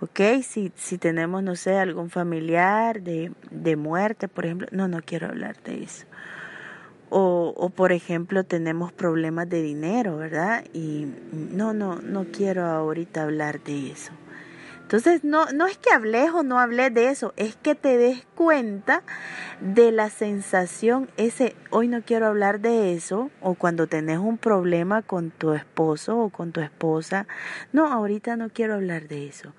¿ok? 0.00 0.42
Si, 0.42 0.72
si 0.74 0.98
tenemos, 0.98 1.42
no 1.42 1.56
sé, 1.56 1.78
algún 1.78 2.10
familiar 2.10 3.02
de, 3.02 3.32
de 3.50 3.76
muerte, 3.76 4.28
por 4.28 4.46
ejemplo, 4.46 4.68
no, 4.70 4.88
no 4.88 5.00
quiero 5.02 5.28
hablar 5.28 5.62
de 5.62 5.82
eso. 5.82 6.06
O, 7.08 7.54
o, 7.56 7.70
por 7.70 7.92
ejemplo, 7.92 8.44
tenemos 8.44 8.92
problemas 8.92 9.48
de 9.48 9.62
dinero, 9.62 10.16
¿verdad? 10.16 10.64
Y 10.72 11.06
no, 11.32 11.72
no, 11.72 11.96
no 11.96 12.26
quiero 12.32 12.66
ahorita 12.66 13.22
hablar 13.22 13.62
de 13.62 13.92
eso. 13.92 14.12
Entonces, 14.86 15.24
no, 15.24 15.46
no 15.46 15.66
es 15.66 15.76
que 15.78 15.90
hables 15.92 16.30
o 16.30 16.44
no 16.44 16.60
hables 16.60 16.94
de 16.94 17.08
eso, 17.08 17.34
es 17.36 17.56
que 17.56 17.74
te 17.74 17.98
des 17.98 18.24
cuenta 18.36 19.02
de 19.60 19.90
la 19.90 20.10
sensación, 20.10 21.10
ese, 21.16 21.56
hoy 21.70 21.88
no 21.88 22.02
quiero 22.02 22.28
hablar 22.28 22.60
de 22.60 22.94
eso, 22.94 23.32
o 23.40 23.54
cuando 23.54 23.88
tenés 23.88 24.18
un 24.18 24.38
problema 24.38 25.02
con 25.02 25.32
tu 25.32 25.54
esposo 25.54 26.16
o 26.16 26.28
con 26.28 26.52
tu 26.52 26.60
esposa, 26.60 27.26
no, 27.72 27.92
ahorita 27.92 28.36
no 28.36 28.48
quiero 28.48 28.74
hablar 28.74 29.08
de 29.08 29.26
eso. 29.26 29.54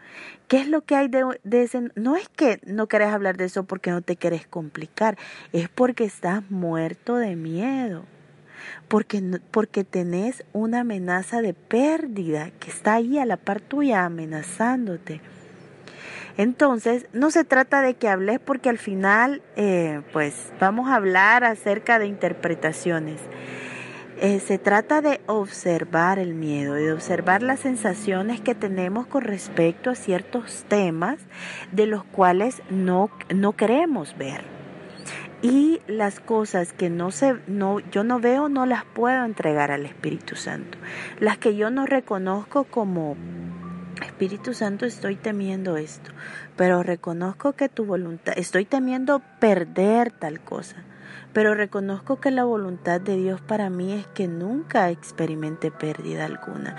¿Qué 0.47 0.61
es 0.61 0.69
lo 0.69 0.83
que 0.83 0.95
hay 0.95 1.09
de, 1.09 1.25
de 1.43 1.63
ese? 1.63 1.91
No 1.95 2.15
es 2.15 2.29
que 2.29 2.61
no 2.65 2.87
querés 2.87 3.09
hablar 3.09 3.35
de 3.35 3.43
eso 3.45 3.65
porque 3.65 3.91
no 3.91 4.01
te 4.01 4.15
querés 4.15 4.47
complicar, 4.47 5.17
es 5.51 5.67
porque 5.67 6.05
estás 6.05 6.49
muerto 6.49 7.17
de 7.17 7.35
miedo 7.35 8.05
porque, 8.87 9.21
porque 9.51 9.83
tenés 9.83 10.43
una 10.53 10.81
amenaza 10.81 11.41
de 11.41 11.53
pérdida 11.53 12.51
que 12.59 12.69
está 12.69 12.95
ahí 12.95 13.17
a 13.19 13.25
la 13.25 13.37
par 13.37 13.61
tuya 13.61 14.05
amenazándote. 14.05 15.21
Entonces, 16.37 17.07
no 17.13 17.31
se 17.31 17.43
trata 17.43 17.81
de 17.81 17.95
que 17.95 18.07
hables 18.07 18.39
porque 18.39 18.69
al 18.69 18.77
final, 18.77 19.41
eh, 19.55 20.01
pues 20.13 20.51
vamos 20.59 20.89
a 20.89 20.95
hablar 20.95 21.43
acerca 21.43 21.97
de 21.97 22.05
interpretaciones. 22.05 23.19
Eh, 24.19 24.39
se 24.39 24.57
trata 24.57 25.01
de 25.01 25.21
observar 25.27 26.17
el 26.17 26.33
miedo, 26.33 26.73
de 26.73 26.91
observar 26.91 27.43
las 27.43 27.59
sensaciones 27.59 28.41
que 28.41 28.55
tenemos 28.55 29.05
con 29.05 29.23
respecto 29.23 29.89
a 29.91 29.95
ciertos 29.95 30.65
temas 30.67 31.17
de 31.71 31.85
los 31.85 32.03
cuales 32.03 32.61
no, 32.69 33.11
no 33.33 33.53
queremos 33.53 34.17
ver 34.17 34.56
y 35.41 35.81
las 35.87 36.19
cosas 36.19 36.73
que 36.73 36.89
no 36.89 37.11
se 37.11 37.35
no 37.47 37.79
yo 37.79 38.03
no 38.03 38.19
veo 38.19 38.49
no 38.49 38.65
las 38.65 38.85
puedo 38.85 39.23
entregar 39.23 39.71
al 39.71 39.85
Espíritu 39.85 40.35
Santo. 40.35 40.77
Las 41.19 41.37
que 41.37 41.55
yo 41.55 41.69
no 41.69 41.85
reconozco 41.85 42.63
como 42.65 43.15
Espíritu 44.05 44.53
Santo, 44.53 44.85
estoy 44.85 45.15
temiendo 45.15 45.77
esto, 45.77 46.11
pero 46.55 46.83
reconozco 46.83 47.53
que 47.53 47.69
tu 47.69 47.85
voluntad, 47.85 48.33
estoy 48.37 48.65
temiendo 48.65 49.21
perder 49.39 50.11
tal 50.11 50.39
cosa, 50.39 50.83
pero 51.33 51.55
reconozco 51.55 52.19
que 52.19 52.31
la 52.31 52.43
voluntad 52.43 53.01
de 53.01 53.15
Dios 53.15 53.41
para 53.41 53.69
mí 53.69 53.93
es 53.93 54.07
que 54.07 54.27
nunca 54.27 54.89
experimente 54.91 55.71
pérdida 55.71 56.25
alguna. 56.25 56.75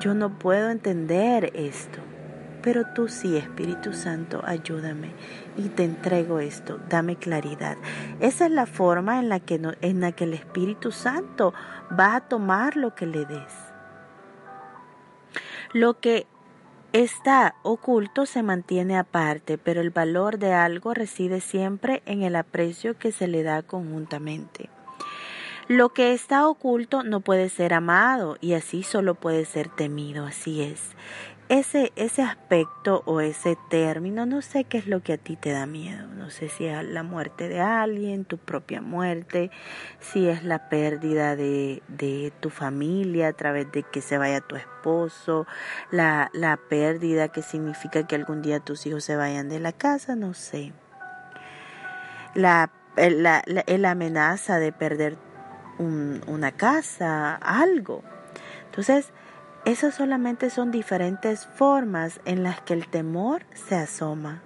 Yo 0.00 0.14
no 0.14 0.38
puedo 0.38 0.70
entender 0.70 1.50
esto 1.54 2.00
pero 2.62 2.84
tú 2.94 3.08
sí, 3.08 3.36
Espíritu 3.36 3.92
Santo, 3.92 4.40
ayúdame 4.44 5.10
y 5.56 5.68
te 5.68 5.84
entrego 5.84 6.38
esto, 6.38 6.78
dame 6.88 7.16
claridad. 7.16 7.76
Esa 8.20 8.46
es 8.46 8.52
la 8.52 8.66
forma 8.66 9.18
en 9.18 9.28
la 9.28 9.40
que, 9.40 9.60
en 9.80 10.00
la 10.00 10.12
que 10.12 10.24
el 10.24 10.34
Espíritu 10.34 10.92
Santo 10.92 11.52
va 11.98 12.16
a 12.16 12.20
tomar 12.28 12.76
lo 12.76 12.94
que 12.94 13.06
le 13.06 13.24
des. 13.24 13.52
Lo 15.72 16.00
que 16.00 16.26
está 16.92 17.54
oculto 17.62 18.26
se 18.26 18.42
mantiene 18.42 18.98
aparte, 18.98 19.58
pero 19.58 19.80
el 19.80 19.90
valor 19.90 20.38
de 20.38 20.52
algo 20.52 20.94
reside 20.94 21.40
siempre 21.40 22.02
en 22.06 22.22
el 22.22 22.36
aprecio 22.36 22.98
que 22.98 23.12
se 23.12 23.28
le 23.28 23.42
da 23.42 23.62
conjuntamente. 23.62 24.68
Lo 25.68 25.90
que 25.90 26.12
está 26.12 26.48
oculto 26.48 27.02
no 27.04 27.20
puede 27.20 27.48
ser 27.48 27.72
amado 27.72 28.36
y 28.40 28.54
así 28.54 28.82
solo 28.82 29.14
puede 29.14 29.44
ser 29.44 29.68
temido, 29.68 30.26
así 30.26 30.60
es 30.60 30.94
ese, 31.52 31.92
ese 31.96 32.22
aspecto 32.22 33.02
o 33.04 33.20
ese 33.20 33.58
término, 33.68 34.24
no 34.24 34.40
sé 34.40 34.64
qué 34.64 34.78
es 34.78 34.86
lo 34.86 35.02
que 35.02 35.12
a 35.12 35.18
ti 35.18 35.36
te 35.36 35.50
da 35.50 35.66
miedo. 35.66 36.06
No 36.06 36.30
sé 36.30 36.48
si 36.48 36.64
es 36.64 36.82
la 36.82 37.02
muerte 37.02 37.46
de 37.50 37.60
alguien, 37.60 38.24
tu 38.24 38.38
propia 38.38 38.80
muerte, 38.80 39.50
si 40.00 40.28
es 40.28 40.44
la 40.44 40.70
pérdida 40.70 41.36
de, 41.36 41.82
de 41.88 42.32
tu 42.40 42.48
familia 42.48 43.28
a 43.28 43.32
través 43.34 43.70
de 43.70 43.82
que 43.82 44.00
se 44.00 44.16
vaya 44.16 44.40
tu 44.40 44.56
esposo, 44.56 45.46
la, 45.90 46.30
la 46.32 46.56
pérdida 46.56 47.28
que 47.28 47.42
significa 47.42 48.06
que 48.06 48.14
algún 48.14 48.40
día 48.40 48.58
tus 48.60 48.86
hijos 48.86 49.04
se 49.04 49.16
vayan 49.16 49.50
de 49.50 49.60
la 49.60 49.72
casa, 49.72 50.16
no 50.16 50.32
sé. 50.32 50.72
La, 52.34 52.70
la, 52.96 53.42
la, 53.46 53.90
amenaza 53.90 54.58
de 54.58 54.72
perder 54.72 55.18
un, 55.78 56.22
una 56.26 56.52
casa, 56.52 57.34
algo. 57.34 58.02
Entonces, 58.64 59.12
esas 59.64 59.94
solamente 59.94 60.50
son 60.50 60.70
diferentes 60.70 61.46
formas 61.46 62.20
en 62.24 62.42
las 62.42 62.60
que 62.62 62.74
el 62.74 62.88
temor 62.88 63.44
se 63.54 63.76
asoma. 63.76 64.42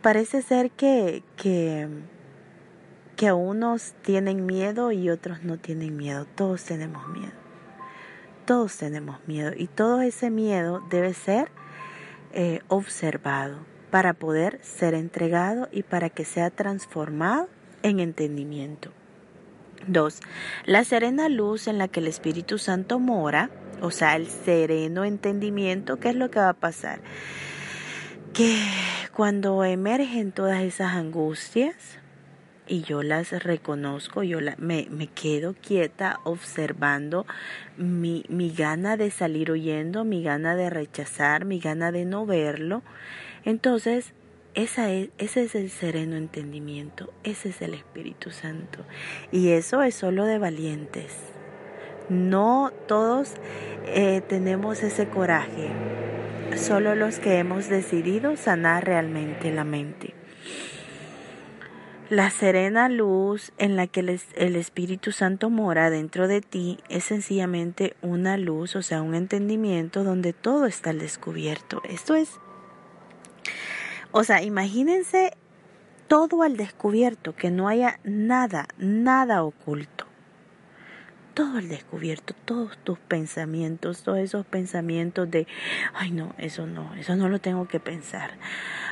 Parece 0.00 0.42
ser 0.42 0.70
que, 0.70 1.24
que, 1.36 1.88
que 3.16 3.32
unos 3.32 3.94
tienen 4.02 4.46
miedo 4.46 4.92
y 4.92 5.10
otros 5.10 5.42
no 5.42 5.58
tienen 5.58 5.96
miedo. 5.96 6.26
Todos 6.36 6.62
tenemos 6.64 7.08
miedo. 7.08 7.32
Todos 8.44 8.76
tenemos 8.76 9.18
miedo 9.26 9.52
y 9.56 9.66
todo 9.66 10.02
ese 10.02 10.30
miedo 10.30 10.80
debe 10.88 11.12
ser 11.14 11.50
eh, 12.32 12.60
observado 12.68 13.58
para 13.90 14.12
poder 14.12 14.60
ser 14.62 14.94
entregado 14.94 15.68
y 15.72 15.82
para 15.82 16.10
que 16.10 16.24
sea 16.24 16.50
transformado 16.50 17.48
en 17.82 17.98
entendimiento. 17.98 18.92
Dos, 19.86 20.20
la 20.64 20.84
serena 20.84 21.28
luz 21.28 21.68
en 21.68 21.78
la 21.78 21.88
que 21.88 22.00
el 22.00 22.08
Espíritu 22.08 22.58
Santo 22.58 22.98
mora, 22.98 23.50
o 23.80 23.90
sea, 23.90 24.16
el 24.16 24.26
sereno 24.26 25.04
entendimiento, 25.04 25.98
¿qué 25.98 26.10
es 26.10 26.16
lo 26.16 26.30
que 26.30 26.40
va 26.40 26.50
a 26.50 26.54
pasar? 26.54 27.00
Que 28.32 28.58
cuando 29.14 29.64
emergen 29.64 30.32
todas 30.32 30.62
esas 30.62 30.94
angustias, 30.94 31.98
y 32.68 32.82
yo 32.82 33.02
las 33.02 33.30
reconozco, 33.44 34.22
yo 34.22 34.38
me, 34.58 34.88
me, 34.90 35.06
quedo 35.06 35.54
quieta 35.54 36.18
observando 36.24 37.26
mi, 37.76 38.24
mi 38.28 38.50
gana 38.50 38.96
de 38.96 39.10
salir 39.10 39.52
huyendo, 39.52 40.04
mi 40.04 40.22
gana 40.22 40.56
de 40.56 40.68
rechazar, 40.68 41.44
mi 41.44 41.60
gana 41.60 41.92
de 41.92 42.04
no 42.04 42.26
verlo. 42.26 42.82
Entonces 43.44 44.12
esa 44.56 44.90
es, 44.90 45.10
ese 45.18 45.44
es 45.44 45.54
el 45.54 45.70
sereno 45.70 46.16
entendimiento, 46.16 47.12
ese 47.24 47.50
es 47.50 47.60
el 47.60 47.74
Espíritu 47.74 48.30
Santo. 48.30 48.84
Y 49.30 49.50
eso 49.50 49.82
es 49.82 49.94
solo 49.94 50.24
de 50.24 50.38
valientes. 50.38 51.12
No 52.08 52.72
todos 52.88 53.34
eh, 53.86 54.22
tenemos 54.26 54.82
ese 54.82 55.08
coraje, 55.08 55.68
solo 56.56 56.94
los 56.94 57.18
que 57.18 57.38
hemos 57.38 57.68
decidido 57.68 58.36
sanar 58.36 58.86
realmente 58.86 59.52
la 59.52 59.64
mente. 59.64 60.14
La 62.08 62.30
serena 62.30 62.88
luz 62.88 63.52
en 63.58 63.76
la 63.76 63.88
que 63.88 64.00
el, 64.00 64.56
Espíritu 64.56 65.12
Santo 65.12 65.50
mora 65.50 65.90
dentro 65.90 66.28
de 66.28 66.40
ti 66.40 66.78
es 66.88 67.04
sencillamente 67.04 67.94
una 68.00 68.38
luz, 68.38 68.74
o 68.76 68.82
sea, 68.82 69.02
un 69.02 69.16
entendimiento 69.16 70.02
donde 70.02 70.32
todo 70.32 70.66
está 70.66 70.90
al 70.90 71.00
descubierto. 71.00 71.82
Esto 71.88 72.14
es 72.14 72.38
o 74.12 74.24
sea, 74.24 74.42
imagínense 74.42 75.32
todo 76.08 76.42
al 76.42 76.56
descubierto, 76.56 77.34
que 77.34 77.50
no 77.50 77.68
haya 77.68 77.98
nada, 78.04 78.68
nada 78.78 79.42
oculto. 79.42 80.06
Todo 81.34 81.58
al 81.58 81.68
descubierto, 81.68 82.34
todos 82.46 82.78
tus 82.78 82.98
pensamientos, 82.98 84.02
todos 84.02 84.18
esos 84.18 84.46
pensamientos 84.46 85.30
de, 85.30 85.46
ay 85.92 86.10
no, 86.10 86.34
eso 86.38 86.66
no, 86.66 86.94
eso 86.94 87.14
no 87.14 87.28
lo 87.28 87.40
tengo 87.40 87.68
que 87.68 87.78
pensar. 87.78 88.30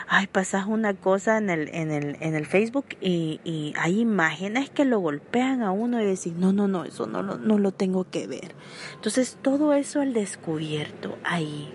Ay, 0.09 0.27
pasas 0.27 0.67
una 0.67 0.93
cosa 0.93 1.39
en 1.39 1.49
el, 1.49 1.75
en 1.75 1.91
el, 1.91 2.19
en 2.21 2.35
el 2.35 2.45
Facebook 2.45 2.85
y, 3.01 3.73
hay 3.79 4.01
imágenes 4.01 4.69
que 4.69 4.85
lo 4.85 4.99
golpean 4.99 5.63
a 5.63 5.71
uno 5.71 6.03
y 6.03 6.05
decís, 6.05 6.35
no, 6.35 6.53
no, 6.53 6.69
no, 6.69 6.85
eso 6.85 7.07
no 7.07 7.23
lo, 7.23 7.39
no 7.39 7.59
lo 7.59 7.73
tengo 7.73 8.05
que 8.11 8.27
ver. 8.27 8.55
Entonces 8.95 9.39
todo 9.41 9.73
eso 9.73 10.03
al 10.03 10.13
descubierto, 10.13 11.17
ahí, 11.25 11.73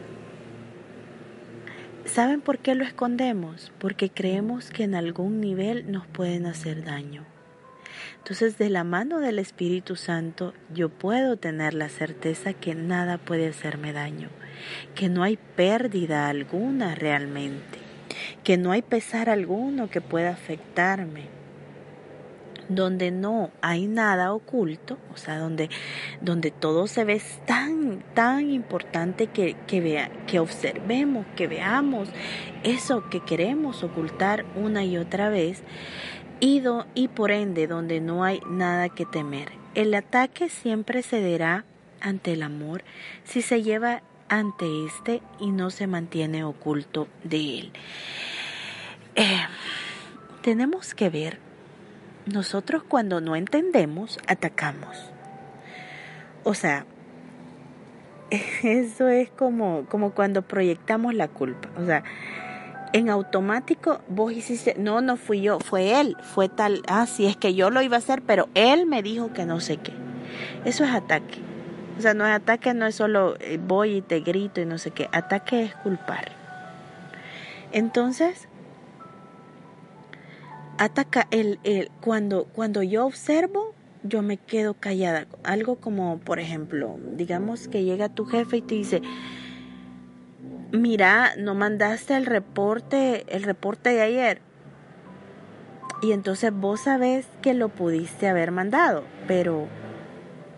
¿Saben 2.13 2.41
por 2.41 2.57
qué 2.57 2.73
lo 2.73 2.83
escondemos? 2.83 3.71
Porque 3.77 4.09
creemos 4.09 4.71
que 4.71 4.83
en 4.83 4.95
algún 4.95 5.39
nivel 5.39 5.91
nos 5.91 6.07
pueden 6.07 6.47
hacer 6.47 6.83
daño. 6.83 7.23
Entonces, 8.17 8.57
de 8.57 8.71
la 8.71 8.83
mano 8.83 9.19
del 9.19 9.37
Espíritu 9.37 9.95
Santo, 9.95 10.55
yo 10.73 10.89
puedo 10.89 11.37
tener 11.37 11.75
la 11.75 11.87
certeza 11.87 12.53
que 12.53 12.73
nada 12.73 13.19
puede 13.19 13.49
hacerme 13.49 13.93
daño, 13.93 14.29
que 14.95 15.07
no 15.07 15.21
hay 15.21 15.37
pérdida 15.37 16.27
alguna 16.29 16.95
realmente, 16.95 17.77
que 18.43 18.57
no 18.57 18.71
hay 18.71 18.81
pesar 18.81 19.29
alguno 19.29 19.91
que 19.91 20.01
pueda 20.01 20.31
afectarme 20.31 21.38
donde 22.69 23.11
no 23.11 23.51
hay 23.61 23.87
nada 23.87 24.33
oculto, 24.33 24.97
o 25.13 25.17
sea, 25.17 25.37
donde, 25.39 25.69
donde 26.21 26.51
todo 26.51 26.87
se 26.87 27.03
ve 27.03 27.21
tan, 27.45 28.03
tan 28.13 28.49
importante 28.49 29.27
que, 29.27 29.55
que, 29.67 29.81
vea, 29.81 30.09
que 30.27 30.39
observemos, 30.39 31.25
que 31.35 31.47
veamos 31.47 32.09
eso 32.63 33.09
que 33.09 33.19
queremos 33.19 33.83
ocultar 33.83 34.45
una 34.55 34.85
y 34.85 34.97
otra 34.97 35.29
vez, 35.29 35.63
y, 36.39 36.63
y 36.93 37.07
por 37.09 37.31
ende 37.31 37.67
donde 37.67 37.99
no 37.99 38.23
hay 38.23 38.39
nada 38.49 38.89
que 38.89 39.05
temer. 39.05 39.51
El 39.75 39.93
ataque 39.93 40.49
siempre 40.49 41.03
cederá 41.03 41.65
ante 42.01 42.33
el 42.33 42.43
amor 42.43 42.83
si 43.23 43.41
se 43.41 43.61
lleva 43.61 44.03
ante 44.29 44.85
éste 44.85 45.21
y 45.39 45.51
no 45.51 45.69
se 45.69 45.87
mantiene 45.87 46.43
oculto 46.43 47.07
de 47.23 47.59
él. 47.59 47.71
Eh, 49.15 49.41
tenemos 50.41 50.93
que 50.93 51.09
ver 51.09 51.48
nosotros 52.29 52.83
cuando 52.83 53.21
no 53.21 53.35
entendemos, 53.35 54.19
atacamos. 54.27 55.11
O 56.43 56.53
sea, 56.53 56.85
eso 58.63 59.07
es 59.07 59.29
como, 59.29 59.85
como 59.89 60.11
cuando 60.11 60.41
proyectamos 60.41 61.13
la 61.13 61.27
culpa. 61.27 61.69
O 61.77 61.85
sea, 61.85 62.03
en 62.93 63.09
automático 63.09 64.01
vos 64.07 64.33
hiciste, 64.33 64.75
no, 64.77 65.01
no 65.01 65.17
fui 65.17 65.41
yo, 65.41 65.59
fue 65.59 65.99
él, 65.99 66.17
fue 66.21 66.49
tal, 66.49 66.81
ah, 66.87 67.05
sí, 67.05 67.25
es 67.25 67.37
que 67.37 67.53
yo 67.53 67.69
lo 67.69 67.81
iba 67.81 67.95
a 67.97 67.99
hacer, 67.99 68.21
pero 68.21 68.49
él 68.55 68.85
me 68.85 69.03
dijo 69.03 69.31
que 69.33 69.45
no 69.45 69.59
sé 69.59 69.77
qué. 69.77 69.93
Eso 70.65 70.83
es 70.83 70.91
ataque. 70.91 71.39
O 71.97 72.01
sea, 72.01 72.13
no 72.13 72.25
es 72.25 72.33
ataque, 72.33 72.73
no 72.73 72.85
es 72.85 72.95
solo 72.95 73.35
eh, 73.39 73.59
voy 73.61 73.97
y 73.97 74.01
te 74.01 74.21
grito 74.21 74.61
y 74.61 74.65
no 74.65 74.77
sé 74.77 74.91
qué. 74.91 75.09
Ataque 75.11 75.63
es 75.63 75.75
culpar. 75.75 76.31
Entonces, 77.71 78.47
ataca 80.79 81.27
el, 81.29 81.59
el 81.63 81.91
cuando, 82.01 82.45
cuando 82.45 82.81
yo 82.81 83.05
observo, 83.05 83.75
yo 84.03 84.21
me 84.21 84.37
quedo 84.37 84.73
callada. 84.73 85.27
Algo 85.43 85.75
como, 85.75 86.19
por 86.19 86.39
ejemplo, 86.39 86.97
digamos 87.13 87.67
que 87.67 87.83
llega 87.83 88.09
tu 88.09 88.25
jefe 88.25 88.57
y 88.57 88.61
te 88.61 88.75
dice, 88.75 89.01
mira, 90.71 91.33
no 91.37 91.53
mandaste 91.53 92.15
el 92.15 92.25
reporte, 92.25 93.25
el 93.27 93.43
reporte 93.43 93.89
de 93.89 94.01
ayer. 94.01 94.41
Y 96.01 96.13
entonces 96.13 96.53
vos 96.53 96.81
sabés 96.81 97.27
que 97.41 97.53
lo 97.53 97.67
pudiste 97.67 98.29
haber 98.29 98.51
mandado, 98.51 99.03
pero 99.27 99.67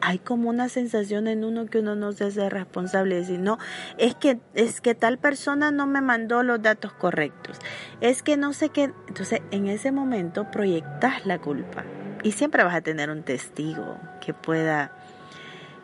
hay 0.02 0.20
como 0.20 0.50
una 0.50 0.70
sensación 0.70 1.28
en 1.28 1.44
uno 1.44 1.68
que 1.68 1.80
uno 1.80 1.96
no 1.96 2.12
se 2.12 2.26
hace 2.26 2.50
responsable 2.50 3.16
de 3.16 3.22
decir, 3.22 3.40
no, 3.40 3.58
es 3.98 4.16
que, 4.16 4.40
es 4.54 4.82
que 4.82 4.96
tal 4.96 5.18
persona 5.18 5.72
no 5.72 5.88
me 5.88 6.02
mandó 6.02 6.44
los 6.44 6.62
datos 6.62 6.92
correctos, 6.94 7.58
es 8.02 8.24
que 8.24 8.38
no 8.38 8.54
sé 8.54 8.70
qué, 8.70 8.92
entonces 9.08 9.42
en 9.52 9.68
ese 9.68 9.92
momento 9.92 10.50
proyectas 10.52 11.26
la 11.26 11.40
culpa 11.40 11.86
y 12.24 12.34
siempre 12.34 12.64
vas 12.64 12.76
a 12.76 12.82
tener 12.82 13.10
un 13.10 13.24
testigo 13.24 13.98
que 14.20 14.34
pueda, 14.34 14.92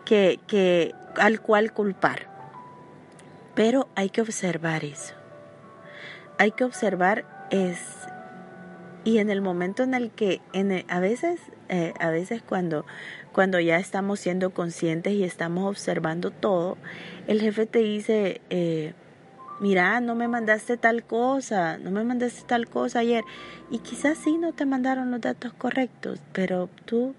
que, 0.06 0.40
que, 0.48 0.94
al 1.18 1.40
cual 1.42 1.72
culpar, 1.72 2.28
pero 3.56 3.88
hay 3.96 4.10
que 4.10 4.22
observar 4.22 4.84
eso, 4.84 5.14
hay 6.38 6.52
que 6.52 6.64
observar 6.64 7.26
es, 7.50 7.80
y 9.08 9.20
en 9.20 9.30
el 9.30 9.40
momento 9.40 9.84
en 9.84 9.94
el 9.94 10.12
que, 10.12 10.42
en 10.52 10.84
a 10.90 11.00
veces, 11.00 11.40
eh, 11.70 11.94
a 11.98 12.10
veces 12.10 12.42
cuando 12.42 12.86
cuando 13.32 13.58
ya 13.62 13.78
estamos 13.78 14.20
siendo 14.20 14.50
conscientes 14.50 15.14
y 15.14 15.24
estamos 15.24 15.70
observando 15.70 16.30
todo, 16.32 16.76
el 17.28 17.40
jefe 17.40 17.68
te 17.68 17.80
dice, 17.80 18.42
eh, 18.50 18.94
mira, 19.62 20.02
no 20.02 20.14
me 20.16 20.28
mandaste 20.28 20.76
tal 20.76 21.04
cosa, 21.04 21.78
no 21.78 21.90
me 21.90 22.04
mandaste 22.04 22.42
tal 22.48 22.68
cosa 22.68 23.00
ayer. 23.00 23.24
Y 23.70 23.80
quizás 23.80 24.18
sí 24.18 24.38
no 24.38 24.52
te 24.52 24.66
mandaron 24.66 25.10
los 25.10 25.22
datos 25.22 25.54
correctos, 25.54 26.20
pero 26.34 26.68
tú 26.84 27.16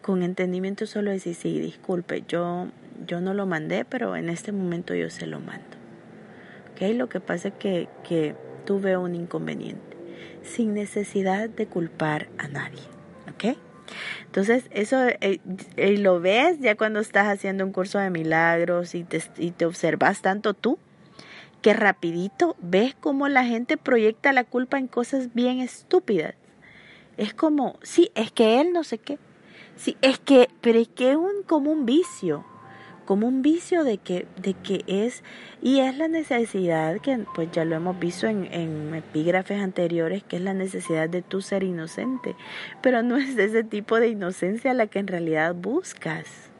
con 0.00 0.22
entendimiento 0.22 0.86
solo 0.86 1.10
decís, 1.10 1.36
sí, 1.36 1.60
disculpe, 1.60 2.24
yo, 2.26 2.68
yo 3.06 3.20
no 3.20 3.34
lo 3.34 3.44
mandé, 3.44 3.84
pero 3.84 4.16
en 4.16 4.30
este 4.30 4.52
momento 4.52 4.94
yo 4.94 5.10
se 5.10 5.26
lo 5.26 5.40
mando. 5.40 5.76
¿Okay? 6.72 6.94
Lo 6.94 7.10
que 7.10 7.20
pasa 7.20 7.48
es 7.48 7.54
que, 7.54 7.88
que 8.02 8.34
tuve 8.64 8.96
un 8.96 9.14
inconveniente, 9.14 9.87
sin 10.42 10.74
necesidad 10.74 11.48
de 11.48 11.66
culpar 11.66 12.28
a 12.38 12.48
nadie. 12.48 12.82
¿Ok? 13.30 13.56
Entonces, 14.26 14.64
eso 14.70 14.98
eh, 15.20 15.38
lo 15.98 16.20
ves 16.20 16.58
ya 16.60 16.76
cuando 16.76 17.00
estás 17.00 17.26
haciendo 17.26 17.64
un 17.64 17.72
curso 17.72 17.98
de 17.98 18.10
milagros 18.10 18.94
y 18.94 19.04
te, 19.04 19.22
y 19.38 19.50
te 19.52 19.64
observas 19.64 20.20
tanto 20.20 20.54
tú, 20.54 20.78
que 21.62 21.72
rapidito 21.72 22.56
ves 22.60 22.94
cómo 22.94 23.28
la 23.28 23.44
gente 23.44 23.76
proyecta 23.76 24.32
la 24.32 24.44
culpa 24.44 24.78
en 24.78 24.86
cosas 24.86 25.34
bien 25.34 25.60
estúpidas. 25.60 26.34
Es 27.16 27.34
como, 27.34 27.78
sí, 27.82 28.10
es 28.14 28.30
que 28.30 28.60
él 28.60 28.72
no 28.72 28.84
sé 28.84 28.98
qué. 28.98 29.18
Sí, 29.76 29.96
es 30.02 30.18
que, 30.18 30.48
pero 30.60 30.78
es 30.78 30.88
que 30.88 31.10
es 31.10 31.16
un, 31.16 31.42
como 31.46 31.70
un 31.70 31.86
vicio 31.86 32.44
como 33.08 33.26
un 33.26 33.40
vicio 33.40 33.84
de 33.84 33.96
que, 33.96 34.26
de 34.36 34.52
que 34.52 34.84
es, 34.86 35.22
y 35.62 35.80
es 35.80 35.96
la 35.96 36.08
necesidad 36.08 37.00
que 37.00 37.24
pues 37.34 37.50
ya 37.50 37.64
lo 37.64 37.74
hemos 37.74 37.98
visto 37.98 38.26
en, 38.26 38.52
en 38.52 38.94
epígrafes 38.94 39.62
anteriores, 39.62 40.22
que 40.22 40.36
es 40.36 40.42
la 40.42 40.52
necesidad 40.52 41.08
de 41.08 41.22
tú 41.22 41.40
ser 41.40 41.62
inocente, 41.62 42.36
pero 42.82 43.02
no 43.02 43.16
es 43.16 43.38
ese 43.38 43.64
tipo 43.64 43.98
de 43.98 44.08
inocencia 44.08 44.74
la 44.74 44.88
que 44.88 44.98
en 44.98 45.06
realidad 45.06 45.54
buscas. 45.54 46.50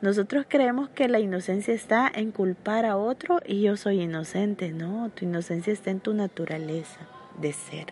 Nosotros 0.00 0.46
creemos 0.48 0.90
que 0.90 1.08
la 1.08 1.18
inocencia 1.18 1.74
está 1.74 2.08
en 2.14 2.30
culpar 2.30 2.84
a 2.84 2.96
otro 2.96 3.40
y 3.44 3.62
yo 3.62 3.76
soy 3.76 4.02
inocente. 4.02 4.70
No, 4.70 5.10
tu 5.10 5.24
inocencia 5.24 5.72
está 5.72 5.90
en 5.90 5.98
tu 5.98 6.14
naturaleza 6.14 7.00
de 7.40 7.52
ser, 7.52 7.86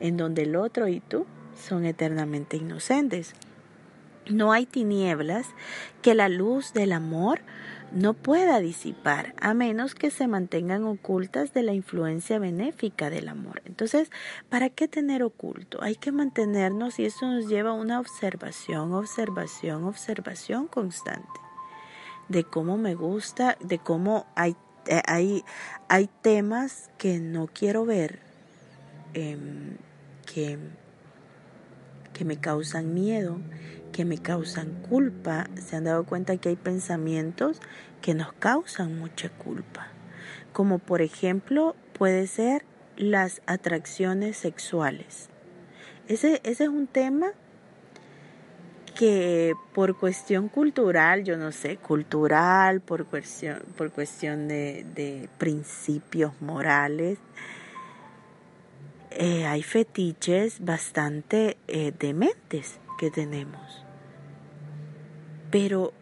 en 0.00 0.16
donde 0.16 0.42
el 0.42 0.56
otro 0.56 0.88
y 0.88 0.98
tú 0.98 1.26
son 1.54 1.84
eternamente 1.84 2.56
inocentes. 2.56 3.36
No 4.28 4.52
hay 4.52 4.66
tinieblas 4.66 5.46
que 6.02 6.14
la 6.14 6.28
luz 6.28 6.72
del 6.72 6.92
amor 6.92 7.40
no 7.92 8.14
pueda 8.14 8.58
disipar, 8.58 9.34
a 9.40 9.54
menos 9.54 9.94
que 9.94 10.10
se 10.10 10.26
mantengan 10.26 10.84
ocultas 10.84 11.52
de 11.52 11.62
la 11.62 11.74
influencia 11.74 12.38
benéfica 12.38 13.10
del 13.10 13.28
amor. 13.28 13.62
Entonces, 13.66 14.10
¿para 14.48 14.68
qué 14.68 14.88
tener 14.88 15.22
oculto? 15.22 15.82
Hay 15.82 15.94
que 15.94 16.10
mantenernos 16.10 16.98
y 16.98 17.04
eso 17.04 17.26
nos 17.26 17.48
lleva 17.48 17.70
a 17.70 17.74
una 17.74 18.00
observación, 18.00 18.92
observación, 18.94 19.84
observación 19.84 20.66
constante 20.66 21.44
de 22.28 22.44
cómo 22.44 22.76
me 22.76 22.94
gusta, 22.94 23.56
de 23.60 23.78
cómo 23.78 24.26
hay, 24.34 24.56
eh, 24.86 25.02
hay, 25.06 25.44
hay 25.88 26.08
temas 26.22 26.90
que 26.98 27.18
no 27.18 27.46
quiero 27.46 27.84
ver, 27.84 28.20
em, 29.12 29.76
que, 30.26 30.58
que 32.14 32.24
me 32.24 32.38
causan 32.38 32.94
miedo, 32.94 33.38
que 33.92 34.06
me 34.06 34.16
causan 34.16 34.72
culpa. 34.88 35.48
Se 35.62 35.76
han 35.76 35.84
dado 35.84 36.04
cuenta 36.04 36.38
que 36.38 36.48
hay 36.48 36.56
pensamientos 36.56 37.60
que 38.00 38.14
nos 38.14 38.32
causan 38.32 38.98
mucha 38.98 39.28
culpa. 39.28 39.88
Como 40.54 40.78
por 40.78 41.02
ejemplo 41.02 41.76
puede 41.92 42.26
ser 42.26 42.64
las 42.96 43.42
atracciones 43.44 44.38
sexuales. 44.38 45.28
Ese, 46.08 46.40
ese 46.44 46.64
es 46.64 46.70
un 46.70 46.86
tema 46.86 47.32
que 48.94 49.54
por 49.74 49.98
cuestión 49.98 50.48
cultural, 50.48 51.24
yo 51.24 51.36
no 51.36 51.52
sé, 51.52 51.76
cultural, 51.76 52.80
por 52.80 53.06
cuestión, 53.06 53.62
por 53.76 53.90
cuestión 53.90 54.48
de, 54.48 55.28
principios 55.38 56.40
morales, 56.40 57.18
eh, 59.14 59.46
hay 59.46 59.62
fetiches 59.62 60.64
bastante 60.64 61.56
eh, 61.68 61.92
dementes 61.98 62.80
que 62.98 63.10
tenemos 63.10 63.84
pero 65.50 65.92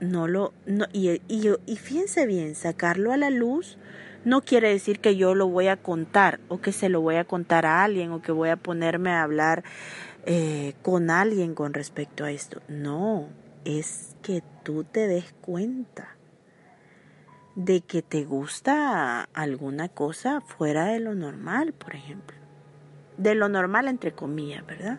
no 0.00 0.28
lo, 0.28 0.52
y, 0.92 1.20
y 1.28 1.76
fíjense 1.76 2.26
bien, 2.26 2.54
sacarlo 2.54 3.12
a 3.12 3.16
la 3.16 3.30
luz 3.30 3.78
no 4.24 4.42
quiere 4.42 4.68
decir 4.68 5.00
que 5.00 5.16
yo 5.16 5.34
lo 5.34 5.48
voy 5.48 5.68
a 5.68 5.76
contar 5.76 6.38
o 6.48 6.60
que 6.60 6.72
se 6.72 6.88
lo 6.88 7.00
voy 7.00 7.16
a 7.16 7.24
contar 7.24 7.66
a 7.66 7.82
alguien 7.82 8.12
o 8.12 8.22
que 8.22 8.32
voy 8.32 8.50
a 8.50 8.56
ponerme 8.56 9.10
a 9.10 9.22
hablar 9.22 9.64
eh, 10.24 10.74
con 10.82 11.10
alguien 11.10 11.54
con 11.54 11.74
respecto 11.74 12.24
a 12.24 12.30
esto. 12.30 12.62
No, 12.68 13.28
es 13.64 14.16
que 14.22 14.42
tú 14.62 14.84
te 14.84 15.08
des 15.08 15.32
cuenta 15.40 16.16
de 17.54 17.82
que 17.82 18.02
te 18.02 18.24
gusta 18.24 19.28
alguna 19.34 19.88
cosa 19.88 20.40
fuera 20.40 20.86
de 20.86 21.00
lo 21.00 21.14
normal, 21.14 21.72
por 21.72 21.94
ejemplo. 21.94 22.36
De 23.16 23.34
lo 23.34 23.48
normal 23.48 23.88
entre 23.88 24.12
comillas, 24.12 24.66
¿verdad? 24.66 24.98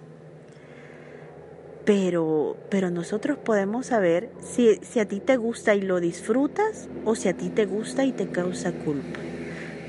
Pero, 1.86 2.56
pero 2.70 2.92
nosotros 2.92 3.38
podemos 3.38 3.88
saber 3.88 4.30
si, 4.40 4.76
si 4.78 5.00
a 5.00 5.08
ti 5.08 5.20
te 5.20 5.36
gusta 5.36 5.76
y 5.76 5.82
lo 5.82 6.00
disfrutas 6.00 6.88
o 7.04 7.16
si 7.16 7.28
a 7.28 7.36
ti 7.36 7.50
te 7.50 7.66
gusta 7.66 8.06
y 8.06 8.14
te 8.14 8.30
causa 8.30 8.72
culpa. 8.72 9.20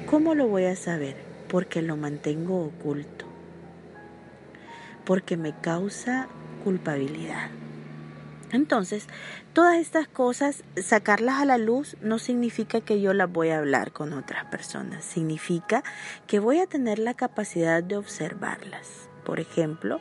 ¿Cómo 0.06 0.34
lo 0.34 0.48
voy 0.48 0.64
a 0.64 0.74
saber? 0.74 1.16
Porque 1.48 1.82
lo 1.82 1.96
mantengo 1.96 2.64
oculto. 2.64 3.26
Porque 5.04 5.36
me 5.36 5.54
causa 5.60 6.28
culpabilidad. 6.64 7.50
Entonces, 8.54 9.08
todas 9.52 9.78
estas 9.78 10.06
cosas, 10.06 10.62
sacarlas 10.76 11.40
a 11.40 11.44
la 11.44 11.58
luz 11.58 11.96
no 12.00 12.20
significa 12.20 12.80
que 12.80 13.00
yo 13.00 13.12
las 13.12 13.30
voy 13.30 13.48
a 13.48 13.58
hablar 13.58 13.90
con 13.90 14.12
otras 14.12 14.44
personas, 14.44 15.04
significa 15.04 15.82
que 16.28 16.38
voy 16.38 16.60
a 16.60 16.68
tener 16.68 17.00
la 17.00 17.14
capacidad 17.14 17.82
de 17.82 17.96
observarlas. 17.96 19.08
Por 19.24 19.40
ejemplo, 19.40 20.00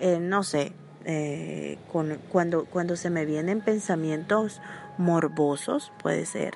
eh, 0.00 0.18
no 0.18 0.42
sé, 0.42 0.72
eh, 1.04 1.78
con, 1.92 2.18
cuando, 2.28 2.64
cuando 2.64 2.96
se 2.96 3.08
me 3.08 3.24
vienen 3.24 3.60
pensamientos 3.60 4.60
morbosos, 4.98 5.92
puede 6.02 6.26
ser, 6.26 6.54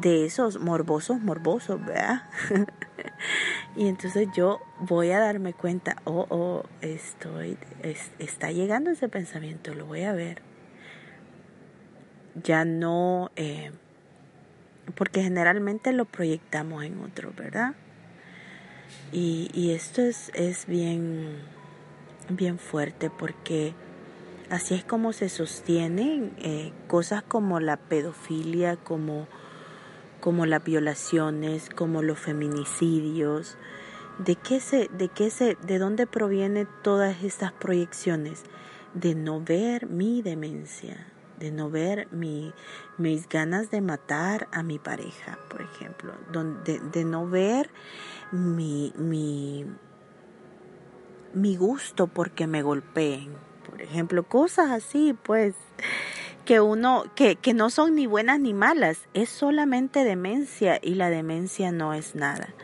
de 0.00 0.24
esos 0.24 0.60
morbosos, 0.60 1.20
morbosos, 1.20 1.84
¿verdad? 1.84 2.22
y 3.76 3.88
entonces 3.88 4.28
yo 4.34 4.60
voy 4.80 5.10
a 5.10 5.20
darme 5.20 5.52
cuenta, 5.52 5.96
oh, 6.04 6.26
oh, 6.30 6.64
estoy, 6.80 7.56
está 8.18 8.50
llegando 8.50 8.90
ese 8.90 9.08
pensamiento, 9.08 9.74
lo 9.74 9.86
voy 9.86 10.02
a 10.02 10.12
ver. 10.12 10.42
Ya 12.42 12.64
no, 12.64 13.30
eh, 13.36 13.72
porque 14.94 15.22
generalmente 15.22 15.92
lo 15.92 16.04
proyectamos 16.04 16.84
en 16.84 17.00
otro, 17.00 17.32
¿verdad? 17.36 17.74
Y, 19.12 19.50
y 19.54 19.72
esto 19.72 20.02
es, 20.02 20.30
es 20.34 20.66
bien 20.66 21.38
bien 22.28 22.58
fuerte 22.58 23.10
porque 23.10 23.74
así 24.50 24.74
es 24.74 24.84
como 24.84 25.12
se 25.12 25.28
sostienen 25.28 26.32
eh, 26.38 26.72
cosas 26.86 27.22
como 27.22 27.60
la 27.60 27.76
pedofilia, 27.76 28.76
como, 28.76 29.26
como 30.20 30.46
las 30.46 30.64
violaciones, 30.64 31.68
como 31.70 32.02
los 32.02 32.18
feminicidios. 32.18 33.56
¿De 34.18 34.34
qué 34.36 34.60
se, 34.60 34.88
de 34.88 35.08
qué 35.08 35.30
se, 35.30 35.56
de 35.56 35.78
dónde 35.78 36.06
provienen 36.06 36.68
todas 36.82 37.22
estas 37.22 37.52
proyecciones? 37.52 38.42
De 38.94 39.14
no 39.14 39.40
ver 39.40 39.86
mi 39.86 40.22
demencia, 40.22 41.06
de 41.38 41.52
no 41.52 41.70
ver 41.70 42.08
mi, 42.10 42.52
mis 42.96 43.28
ganas 43.28 43.70
de 43.70 43.80
matar 43.80 44.48
a 44.50 44.62
mi 44.62 44.78
pareja, 44.78 45.38
por 45.48 45.62
ejemplo, 45.62 46.14
de, 46.64 46.80
de 46.80 47.04
no 47.04 47.28
ver 47.28 47.70
mi, 48.32 48.92
mi, 48.96 49.66
mi 51.32 51.56
gusto 51.56 52.08
porque 52.08 52.46
me 52.46 52.62
golpeen. 52.62 53.32
Por 53.68 53.82
ejemplo, 53.82 54.24
cosas 54.24 54.70
así, 54.70 55.14
pues, 55.22 55.54
que 56.48 56.62
uno, 56.62 57.04
que, 57.14 57.36
que 57.36 57.52
no 57.52 57.68
son 57.68 57.94
ni 57.94 58.06
buenas 58.06 58.40
ni 58.40 58.54
malas, 58.54 59.00
es 59.12 59.28
solamente 59.28 60.02
demencia 60.02 60.80
y 60.82 60.94
la 60.94 61.10
demencia 61.10 61.72
no 61.72 61.92
es 61.92 62.14
nada. 62.14 62.54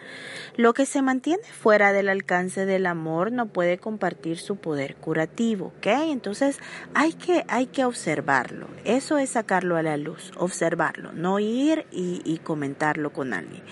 Lo 0.56 0.72
que 0.72 0.86
se 0.86 1.02
mantiene 1.02 1.42
fuera 1.42 1.92
del 1.92 2.08
alcance 2.08 2.64
del 2.64 2.86
amor 2.86 3.30
no 3.30 3.46
puede 3.46 3.76
compartir 3.76 4.38
su 4.38 4.56
poder 4.56 4.96
curativo, 4.96 5.74
¿ok? 5.76 5.86
Entonces 6.08 6.60
hay 6.94 7.12
que, 7.12 7.44
hay 7.48 7.66
que 7.66 7.84
observarlo. 7.84 8.68
Eso 8.84 9.18
es 9.18 9.30
sacarlo 9.30 9.76
a 9.76 9.82
la 9.82 9.98
luz, 9.98 10.32
observarlo, 10.38 11.12
no 11.12 11.38
ir 11.38 11.84
y, 11.92 12.22
y 12.24 12.38
comentarlo 12.38 13.12
con 13.12 13.34
alguien. 13.34 13.64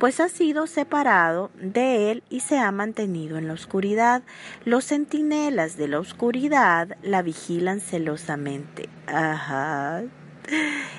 Pues 0.00 0.18
ha 0.18 0.28
sido 0.28 0.66
separado 0.66 1.52
de 1.60 2.10
él 2.10 2.24
y 2.28 2.40
se 2.40 2.58
ha 2.58 2.72
mantenido 2.72 3.38
en 3.38 3.46
la 3.46 3.54
oscuridad. 3.54 4.22
Los 4.64 4.86
centinelas 4.86 5.76
de 5.76 5.86
la 5.86 6.00
oscuridad 6.00 6.96
la 7.02 7.22
vigilan 7.22 7.80
celosamente. 7.80 8.88
Ajá. 9.06 9.59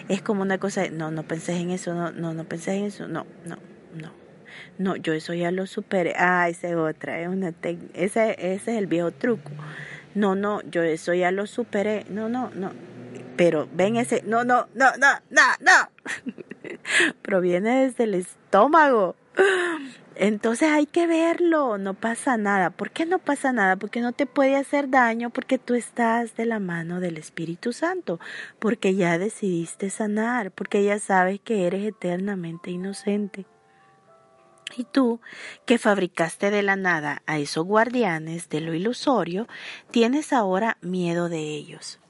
Es 0.08 0.22
como 0.22 0.42
una 0.42 0.58
cosa, 0.58 0.90
no, 0.90 1.12
no 1.12 1.24
pensé 1.24 1.54
en 1.58 1.72
eso, 1.72 1.94
no, 1.94 2.12
no, 2.12 2.34
no 2.34 2.44
pensé 2.46 2.76
en 2.76 2.86
eso, 2.86 3.08
no, 3.08 3.26
no, 3.46 3.58
no. 3.96 4.12
No, 4.78 4.96
yo 4.96 5.14
eso 5.14 5.34
ya 5.34 5.52
lo 5.52 5.68
superé. 5.68 6.14
Ah, 6.18 6.50
esa 6.50 6.70
es 6.70 6.76
otra, 6.76 7.20
es 7.20 7.28
una 7.28 7.54
ese, 7.94 8.36
ese 8.40 8.54
es 8.54 8.68
el 8.68 8.88
viejo 8.88 9.12
truco. 9.12 9.52
No, 10.16 10.36
no, 10.36 10.62
yo 10.64 10.84
eso 10.84 11.14
ya 11.14 11.32
lo 11.32 11.48
superé. 11.48 12.06
No, 12.10 12.30
no, 12.30 12.52
no. 12.54 12.72
Pero 13.38 13.68
ven 13.74 13.96
ese, 13.96 14.24
no, 14.26 14.44
no, 14.44 14.68
no, 14.74 14.92
no, 14.98 15.08
no, 15.30 15.42
no. 15.60 16.72
Proviene 17.22 17.86
desde 17.86 18.04
el 18.06 18.16
estómago. 18.16 19.16
Entonces 20.22 20.70
hay 20.70 20.86
que 20.86 21.08
verlo, 21.08 21.80
no 21.80 21.96
pasa 21.96 22.38
nada. 22.38 22.70
¿Por 22.70 22.92
qué 22.92 23.08
no 23.08 23.18
pasa 23.18 23.54
nada? 23.54 23.78
Porque 23.78 24.02
no 24.02 24.12
te 24.12 24.28
puede 24.28 24.56
hacer 24.56 24.88
daño, 24.92 25.32
porque 25.32 25.58
tú 25.58 25.74
estás 25.74 26.36
de 26.36 26.46
la 26.46 26.60
mano 26.60 27.00
del 27.00 27.18
Espíritu 27.18 27.74
Santo, 27.74 28.20
porque 28.60 28.94
ya 28.94 29.18
decidiste 29.18 29.90
sanar, 29.90 30.52
porque 30.52 30.84
ya 30.84 31.00
sabes 31.00 31.40
que 31.40 31.66
eres 31.66 31.84
eternamente 31.84 32.70
inocente. 32.70 33.48
Y 34.78 34.84
tú, 34.84 35.22
que 35.66 35.80
fabricaste 35.80 36.52
de 36.52 36.62
la 36.62 36.76
nada 36.76 37.24
a 37.26 37.40
esos 37.40 37.66
guardianes 37.66 38.48
de 38.48 38.62
lo 38.62 38.76
ilusorio, 38.76 39.48
tienes 39.90 40.34
ahora 40.34 40.78
miedo 40.82 41.30
de 41.30 41.40
ellos. 41.40 42.01